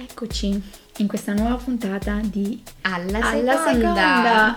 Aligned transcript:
Eccoci 0.00 0.62
in 0.98 1.06
questa 1.08 1.32
nuova 1.32 1.56
puntata 1.56 2.20
di 2.22 2.62
Alla, 2.82 3.18
Alla 3.30 3.64
seconda. 3.64 4.56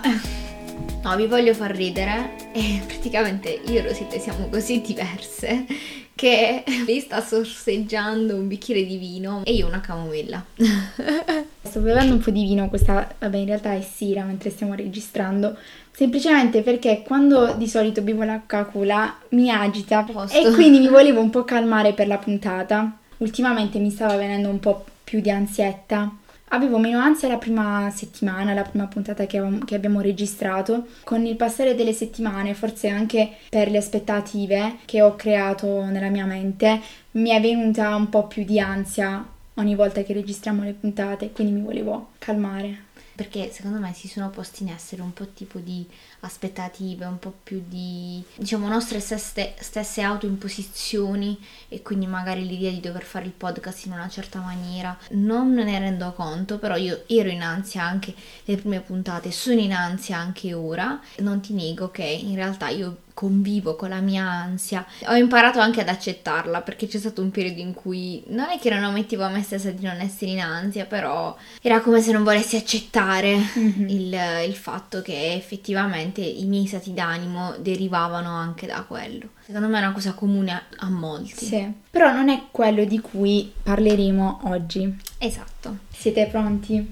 No, 1.02 1.16
vi 1.16 1.26
voglio 1.26 1.52
far 1.52 1.74
ridere 1.74 2.52
e 2.52 2.80
praticamente 2.86 3.60
io 3.66 3.80
e 3.80 3.82
Rosita 3.82 4.20
siamo 4.20 4.48
così 4.48 4.80
diverse 4.80 5.66
che 6.14 6.62
lei 6.86 7.00
sta 7.00 7.20
sorseggiando 7.20 8.36
un 8.36 8.46
bicchiere 8.46 8.84
di 8.84 8.96
vino 8.98 9.42
e 9.44 9.54
io 9.54 9.66
una 9.66 9.80
camomilla. 9.80 10.44
Sto 11.62 11.80
bevendo 11.80 12.14
un 12.14 12.20
po' 12.20 12.30
di 12.30 12.44
vino, 12.44 12.68
questa 12.68 13.12
vabbè 13.18 13.36
in 13.36 13.46
realtà 13.46 13.72
è 13.74 13.80
sera 13.82 14.22
mentre 14.22 14.50
stiamo 14.50 14.74
registrando, 14.74 15.56
semplicemente 15.90 16.62
perché 16.62 17.02
quando 17.04 17.54
di 17.54 17.66
solito 17.66 18.02
bevo 18.02 18.22
la 18.22 18.38
Coca-Cola 18.38 19.16
mi 19.30 19.50
agita 19.50 20.04
Posto. 20.04 20.38
e 20.38 20.52
quindi 20.52 20.78
mi 20.78 20.88
volevo 20.88 21.20
un 21.20 21.30
po' 21.30 21.42
calmare 21.42 21.94
per 21.94 22.06
la 22.06 22.18
puntata. 22.18 22.96
Ultimamente 23.16 23.78
mi 23.78 23.90
stava 23.90 24.16
venendo 24.16 24.48
un 24.48 24.60
po' 24.60 24.84
più 25.12 25.20
di 25.20 25.30
ansietta. 25.30 26.10
Avevo 26.48 26.78
meno 26.78 26.98
ansia 26.98 27.28
la 27.28 27.36
prima 27.36 27.90
settimana, 27.94 28.54
la 28.54 28.62
prima 28.62 28.86
puntata 28.86 29.26
che, 29.26 29.36
avevamo- 29.36 29.62
che 29.62 29.74
abbiamo 29.74 30.00
registrato. 30.00 30.86
Con 31.04 31.26
il 31.26 31.36
passare 31.36 31.74
delle 31.74 31.92
settimane, 31.92 32.54
forse 32.54 32.88
anche 32.88 33.30
per 33.50 33.70
le 33.70 33.76
aspettative 33.76 34.78
che 34.86 35.02
ho 35.02 35.14
creato 35.14 35.84
nella 35.84 36.08
mia 36.08 36.24
mente, 36.24 36.80
mi 37.12 37.28
è 37.28 37.42
venuta 37.42 37.94
un 37.94 38.08
po' 38.08 38.26
più 38.26 38.42
di 38.44 38.58
ansia 38.58 39.22
ogni 39.56 39.74
volta 39.74 40.02
che 40.02 40.14
registriamo 40.14 40.62
le 40.64 40.72
puntate, 40.72 41.30
quindi 41.30 41.52
mi 41.52 41.62
volevo 41.62 42.12
calmare. 42.18 42.84
Perché 43.14 43.50
secondo 43.52 43.78
me 43.78 43.92
si 43.92 44.08
sono 44.08 44.30
posti 44.30 44.62
in 44.62 44.70
essere 44.70 45.02
un 45.02 45.12
po' 45.12 45.26
tipo 45.34 45.58
di 45.58 45.86
aspettative, 46.24 47.04
un 47.04 47.18
po' 47.18 47.34
più 47.42 47.62
di, 47.66 48.22
diciamo, 48.36 48.68
nostre 48.68 49.00
stesse, 49.00 49.54
stesse 49.58 50.02
autoimposizioni 50.02 51.38
e 51.68 51.82
quindi 51.82 52.06
magari 52.06 52.46
l'idea 52.46 52.70
di 52.70 52.80
dover 52.80 53.02
fare 53.02 53.24
il 53.24 53.32
podcast 53.32 53.86
in 53.86 53.92
una 53.92 54.08
certa 54.08 54.40
maniera. 54.40 54.96
Non 55.10 55.52
me 55.52 55.64
ne 55.64 55.78
rendo 55.78 56.12
conto, 56.12 56.58
però 56.58 56.76
io 56.76 57.02
ero 57.06 57.28
in 57.28 57.42
ansia 57.42 57.82
anche 57.82 58.14
le 58.44 58.56
prime 58.56 58.80
puntate, 58.80 59.30
sono 59.32 59.60
in 59.60 59.72
ansia 59.72 60.16
anche 60.16 60.54
ora. 60.54 61.00
Non 61.18 61.40
ti 61.40 61.54
nego 61.54 61.90
che 61.90 62.04
in 62.04 62.34
realtà 62.34 62.68
io 62.68 62.98
convivo 63.14 63.76
con 63.76 63.90
la 63.90 64.00
mia 64.00 64.24
ansia. 64.24 64.84
Ho 65.06 65.14
imparato 65.14 65.58
anche 65.60 65.80
ad 65.80 65.88
accettarla 65.88 66.62
perché 66.62 66.86
c'è 66.86 66.98
stato 66.98 67.22
un 67.22 67.30
periodo 67.30 67.60
in 67.60 67.74
cui 67.74 68.22
non 68.28 68.50
è 68.50 68.58
che 68.58 68.70
non 68.70 68.84
ammettevo 68.84 69.22
a 69.22 69.28
me 69.28 69.42
stessa 69.42 69.70
di 69.70 69.84
non 69.84 70.00
essere 70.00 70.30
in 70.30 70.40
ansia, 70.40 70.86
però 70.86 71.36
era 71.60 71.80
come 71.80 72.00
se 72.00 72.12
non 72.12 72.24
volessi 72.24 72.56
accettare 72.56 73.38
il, 73.54 74.16
il 74.46 74.54
fatto 74.54 75.02
che 75.02 75.34
effettivamente 75.34 76.11
i 76.20 76.44
miei 76.44 76.66
stati 76.66 76.92
d'animo 76.92 77.54
derivavano 77.58 78.30
anche 78.30 78.66
da 78.66 78.82
quello. 78.82 79.30
Secondo 79.44 79.68
me 79.68 79.78
è 79.78 79.82
una 79.82 79.92
cosa 79.92 80.12
comune 80.12 80.52
a, 80.52 80.62
a 80.76 80.88
molti. 80.90 81.44
Sì, 81.44 81.72
però 81.90 82.12
non 82.12 82.28
è 82.28 82.42
quello 82.50 82.84
di 82.84 83.00
cui 83.00 83.52
parleremo 83.62 84.40
oggi. 84.44 84.94
Esatto. 85.18 85.78
Siete 85.88 86.26
pronti? 86.26 86.90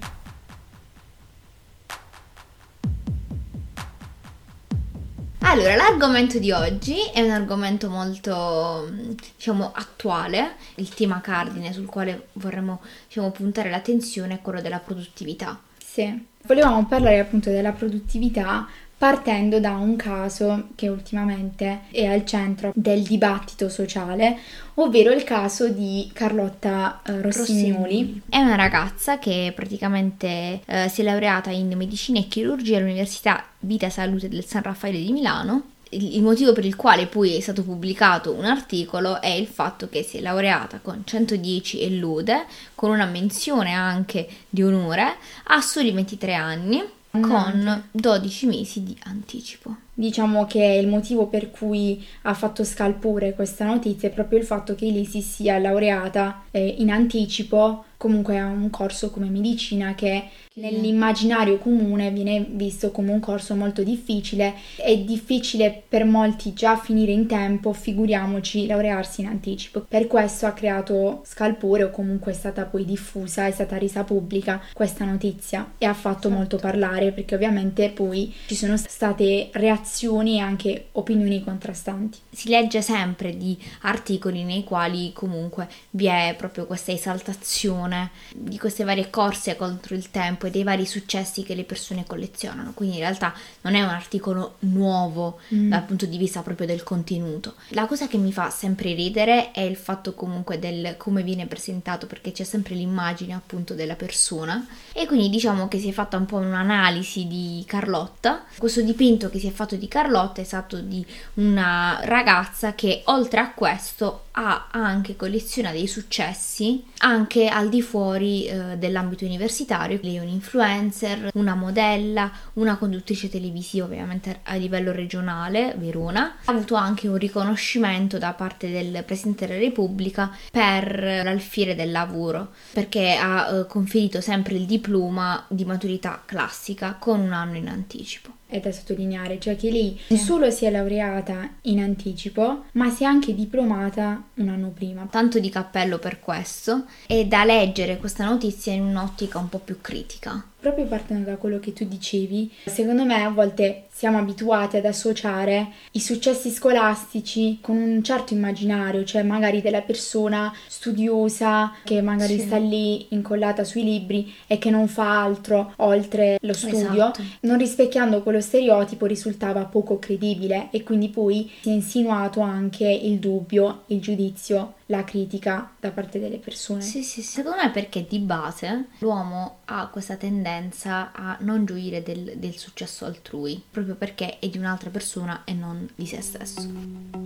Allora, 5.43 5.75
l'argomento 5.75 6.39
di 6.39 6.51
oggi 6.51 6.95
è 7.13 7.21
un 7.21 7.31
argomento 7.31 7.89
molto, 7.89 8.89
diciamo, 9.35 9.71
attuale. 9.73 10.55
Il 10.75 10.93
tema 10.93 11.19
cardine 11.19 11.73
sul 11.73 11.87
quale 11.87 12.27
vorremmo, 12.33 12.79
diciamo, 13.07 13.31
puntare 13.31 13.69
l'attenzione 13.69 14.35
è 14.35 14.41
quello 14.41 14.61
della 14.61 14.79
produttività. 14.79 15.59
Sì, 15.83 16.25
volevamo 16.43 16.85
parlare 16.85 17.19
appunto 17.19 17.49
della 17.49 17.73
produttività 17.73 18.65
partendo 19.01 19.59
da 19.59 19.71
un 19.71 19.95
caso 19.95 20.67
che 20.75 20.87
ultimamente 20.87 21.85
è 21.89 22.05
al 22.05 22.23
centro 22.23 22.71
del 22.75 23.01
dibattito 23.01 23.67
sociale, 23.67 24.37
ovvero 24.75 25.11
il 25.11 25.23
caso 25.23 25.69
di 25.69 26.11
Carlotta 26.13 27.01
eh, 27.03 27.19
Rossignoli. 27.19 28.21
È 28.29 28.37
una 28.37 28.53
ragazza 28.53 29.17
che 29.17 29.53
praticamente 29.55 30.61
eh, 30.63 30.87
si 30.87 31.01
è 31.01 31.03
laureata 31.03 31.49
in 31.49 31.75
medicina 31.75 32.19
e 32.19 32.27
chirurgia 32.27 32.77
all'Università 32.77 33.43
Vita 33.57 33.89
Salute 33.89 34.29
del 34.29 34.45
San 34.45 34.61
Raffaele 34.61 34.99
di 34.99 35.11
Milano. 35.11 35.63
Il 35.89 36.21
motivo 36.21 36.53
per 36.53 36.65
il 36.65 36.75
quale 36.75 37.07
poi 37.07 37.35
è 37.35 37.39
stato 37.39 37.63
pubblicato 37.63 38.31
un 38.31 38.45
articolo 38.45 39.19
è 39.19 39.29
il 39.29 39.47
fatto 39.47 39.89
che 39.89 40.03
si 40.03 40.17
è 40.17 40.21
laureata 40.21 40.77
con 40.79 41.01
110 41.03 41.81
e 41.81 41.89
lode, 41.97 42.45
con 42.75 42.91
una 42.91 43.05
menzione 43.05 43.73
anche 43.73 44.27
di 44.47 44.61
onore, 44.61 45.15
a 45.45 45.59
soli 45.59 45.91
23 45.91 46.35
anni, 46.35 46.99
con 47.11 47.83
12 47.91 48.45
mesi 48.45 48.83
di 48.83 48.97
anticipo. 49.03 49.75
Diciamo 50.01 50.47
che 50.47 50.63
il 50.81 50.87
motivo 50.87 51.27
per 51.27 51.51
cui 51.51 52.03
ha 52.23 52.33
fatto 52.33 52.63
scalpore 52.63 53.35
questa 53.35 53.65
notizia 53.65 54.09
è 54.09 54.11
proprio 54.11 54.39
il 54.39 54.45
fatto 54.45 54.73
che 54.73 54.89
lei 54.89 55.05
si 55.05 55.21
sia 55.21 55.59
laureata 55.59 56.45
eh, 56.49 56.75
in 56.79 56.89
anticipo 56.89 57.85
comunque 57.97 58.39
a 58.39 58.47
un 58.47 58.71
corso 58.71 59.11
come 59.11 59.29
medicina 59.29 59.93
che 59.93 60.23
nell'immaginario 60.55 61.59
comune 61.59 62.09
viene 62.09 62.43
visto 62.49 62.89
come 62.89 63.11
un 63.11 63.19
corso 63.19 63.53
molto 63.53 63.83
difficile. 63.83 64.55
È 64.75 64.97
difficile 64.97 65.83
per 65.87 66.05
molti 66.05 66.53
già 66.53 66.77
finire 66.77 67.11
in 67.11 67.27
tempo, 67.27 67.73
figuriamoci 67.73 68.65
laurearsi 68.65 69.21
in 69.21 69.27
anticipo. 69.27 69.85
Per 69.87 70.07
questo 70.07 70.47
ha 70.47 70.51
creato 70.53 71.21
scalpore 71.25 71.83
o 71.83 71.91
comunque 71.91 72.31
è 72.31 72.35
stata 72.35 72.65
poi 72.65 72.85
diffusa, 72.85 73.45
è 73.45 73.51
stata 73.51 73.77
resa 73.77 74.03
pubblica 74.03 74.59
questa 74.73 75.05
notizia 75.05 75.73
e 75.77 75.85
ha 75.85 75.93
fatto 75.93 76.31
molto 76.31 76.57
parlare 76.57 77.11
perché 77.11 77.35
ovviamente 77.35 77.91
poi 77.91 78.33
ci 78.47 78.55
sono 78.55 78.77
state 78.77 79.49
reazioni 79.51 79.89
e 80.33 80.39
anche 80.39 80.87
opinioni 80.93 81.43
contrastanti. 81.43 82.17
Si 82.31 82.49
legge 82.49 82.81
sempre 82.81 83.35
di 83.35 83.57
articoli 83.81 84.43
nei 84.43 84.63
quali 84.63 85.11
comunque 85.13 85.67
vi 85.91 86.05
è 86.05 86.33
proprio 86.37 86.65
questa 86.65 86.91
esaltazione 86.91 88.11
di 88.33 88.57
queste 88.57 88.83
varie 88.83 89.09
corse 89.09 89.55
contro 89.55 89.95
il 89.95 90.09
tempo 90.09 90.47
e 90.47 90.51
dei 90.51 90.63
vari 90.63 90.85
successi 90.85 91.43
che 91.43 91.55
le 91.55 91.65
persone 91.65 92.05
collezionano. 92.07 92.71
Quindi 92.73 92.95
in 92.95 93.01
realtà 93.01 93.33
non 93.61 93.75
è 93.75 93.81
un 93.81 93.89
articolo 93.89 94.55
nuovo 94.59 95.39
dal 95.49 95.83
punto 95.83 96.05
di 96.05 96.17
vista 96.17 96.41
proprio 96.41 96.67
del 96.67 96.83
contenuto. 96.83 97.55
La 97.69 97.85
cosa 97.85 98.07
che 98.07 98.17
mi 98.17 98.31
fa 98.31 98.49
sempre 98.49 98.93
ridere 98.93 99.51
è 99.51 99.61
il 99.61 99.75
fatto 99.75 100.13
comunque 100.13 100.57
del 100.57 100.95
come 100.97 101.23
viene 101.23 101.45
presentato 101.47 102.07
perché 102.07 102.31
c'è 102.31 102.43
sempre 102.43 102.75
l'immagine 102.75 103.33
appunto 103.33 103.73
della 103.73 103.95
persona 103.95 104.65
e 104.93 105.05
quindi 105.05 105.29
diciamo 105.29 105.67
che 105.67 105.79
si 105.79 105.89
è 105.89 105.91
fatta 105.91 106.17
un 106.17 106.25
po' 106.25 106.37
un'analisi 106.37 107.27
di 107.27 107.63
Carlotta. 107.67 108.45
Questo 108.57 108.81
dipinto 108.81 109.29
che 109.29 109.39
si 109.39 109.47
è 109.47 109.51
fatto 109.51 109.70
di 109.77 109.87
Carlotta 109.87 110.41
è 110.41 110.43
stato 110.43 110.79
di 110.79 111.05
una 111.35 111.99
ragazza 112.03 112.73
che 112.73 113.01
oltre 113.05 113.39
a 113.39 113.51
questo 113.53 114.25
ha 114.33 114.67
anche 114.71 115.15
colleziona 115.15 115.71
dei 115.71 115.87
successi 115.87 116.83
anche 116.99 117.47
al 117.47 117.69
di 117.69 117.81
fuori 117.81 118.45
eh, 118.45 118.77
dell'ambito 118.77 119.25
universitario. 119.25 119.99
Lei 120.01 120.15
è 120.15 120.19
un 120.19 120.27
influencer, 120.27 121.31
una 121.33 121.55
modella, 121.55 122.31
una 122.53 122.77
conduttrice 122.77 123.29
televisiva 123.29 123.85
ovviamente 123.85 124.39
a 124.43 124.55
livello 124.55 124.91
regionale, 124.91 125.75
Verona. 125.77 126.37
Ha 126.45 126.51
avuto 126.51 126.75
anche 126.75 127.07
un 127.07 127.17
riconoscimento 127.17 128.17
da 128.17 128.33
parte 128.33 128.69
del 128.69 129.03
Presidente 129.05 129.47
della 129.47 129.59
Repubblica 129.59 130.35
per 130.51 131.21
l'alfiere 131.23 131.75
del 131.75 131.91
lavoro, 131.91 132.51
perché 132.73 133.15
ha 133.15 133.47
eh, 133.47 133.67
conferito 133.67 134.21
sempre 134.21 134.55
il 134.55 134.65
diploma 134.65 135.45
di 135.47 135.65
maturità 135.65 136.21
classica 136.25 136.95
con 136.99 137.19
un 137.19 137.33
anno 137.33 137.57
in 137.57 137.67
anticipo. 137.67 138.39
È 138.47 138.59
da 138.59 138.71
sottolineare, 138.71 139.39
cioè 139.39 139.55
che 139.55 139.71
lei 139.71 139.97
non 140.07 140.19
solo 140.19 140.49
si 140.51 140.65
è 140.65 140.71
laureata 140.71 141.53
in 141.61 141.79
anticipo, 141.79 142.65
ma 142.73 142.89
si 142.89 143.03
è 143.03 143.05
anche 143.05 143.33
diplomata 143.33 144.20
un 144.35 144.49
anno 144.49 144.69
prima. 144.69 145.07
Tanto 145.09 145.39
di 145.39 145.49
cappello 145.49 145.97
per 145.97 146.19
questo 146.19 146.85
e 147.07 147.25
da 147.25 147.43
leggere 147.43 147.97
questa 147.97 148.25
notizia 148.25 148.73
in 148.73 148.83
un'ottica 148.83 149.37
un 149.37 149.49
po' 149.49 149.59
più 149.59 149.79
critica. 149.81 150.43
Proprio 150.61 150.85
partendo 150.85 151.27
da 151.27 151.37
quello 151.37 151.57
che 151.57 151.73
tu 151.73 151.85
dicevi, 151.87 152.51
secondo 152.67 153.03
me 153.03 153.15
a 153.23 153.29
volte 153.31 153.85
siamo 153.91 154.19
abituati 154.19 154.77
ad 154.77 154.85
associare 154.85 155.69
i 155.93 155.99
successi 155.99 156.51
scolastici 156.51 157.57
con 157.59 157.77
un 157.77 158.03
certo 158.03 158.35
immaginario, 158.35 159.03
cioè 159.03 159.23
magari 159.23 159.61
della 159.63 159.81
persona 159.81 160.53
studiosa 160.67 161.73
che 161.83 162.01
magari 162.03 162.37
Sì. 162.39 162.45
sta 162.45 162.57
lì 162.57 163.07
incollata 163.09 163.63
sui 163.63 163.83
libri 163.83 164.31
e 164.45 164.59
che 164.59 164.69
non 164.69 164.87
fa 164.87 165.23
altro 165.23 165.73
oltre 165.77 166.37
lo 166.41 166.53
studio, 166.53 166.77
Esatto. 166.91 167.23
non 167.41 167.57
rispecchiando 167.57 168.21
quello 168.21 168.39
stereotipo 168.39 169.07
risultava 169.07 169.65
poco 169.65 169.97
credibile 169.97 170.67
e 170.69 170.83
quindi 170.83 171.09
poi 171.09 171.49
si 171.61 171.69
è 171.69 171.73
insinuato 171.73 172.39
anche 172.41 172.87
il 172.87 173.17
dubbio, 173.17 173.83
il 173.87 173.99
giudizio, 173.99 174.75
la 174.91 175.05
critica 175.05 175.71
da 175.79 175.89
parte 175.89 176.19
delle 176.19 176.37
persone. 176.37 176.81
Sì, 176.81 177.01
sì, 177.01 177.23
sì. 177.23 177.31
Secondo 177.31 177.63
me 177.63 177.71
perché 177.71 178.05
di 178.07 178.19
base 178.19 178.89
l'uomo 178.99 179.59
ha 179.65 179.87
questa 179.87 180.17
tendenza 180.17 181.11
a 181.13 181.37
non 181.39 181.65
gioire 181.65 182.03
del, 182.03 182.33
del 182.35 182.57
successo 182.57 183.05
altrui, 183.05 183.63
proprio 183.71 183.95
perché 183.95 184.37
è 184.37 184.49
di 184.49 184.57
un'altra 184.57 184.89
persona 184.89 185.43
e 185.45 185.53
non 185.53 185.89
di 185.95 186.05
se 186.05 186.21
stesso. 186.21 187.20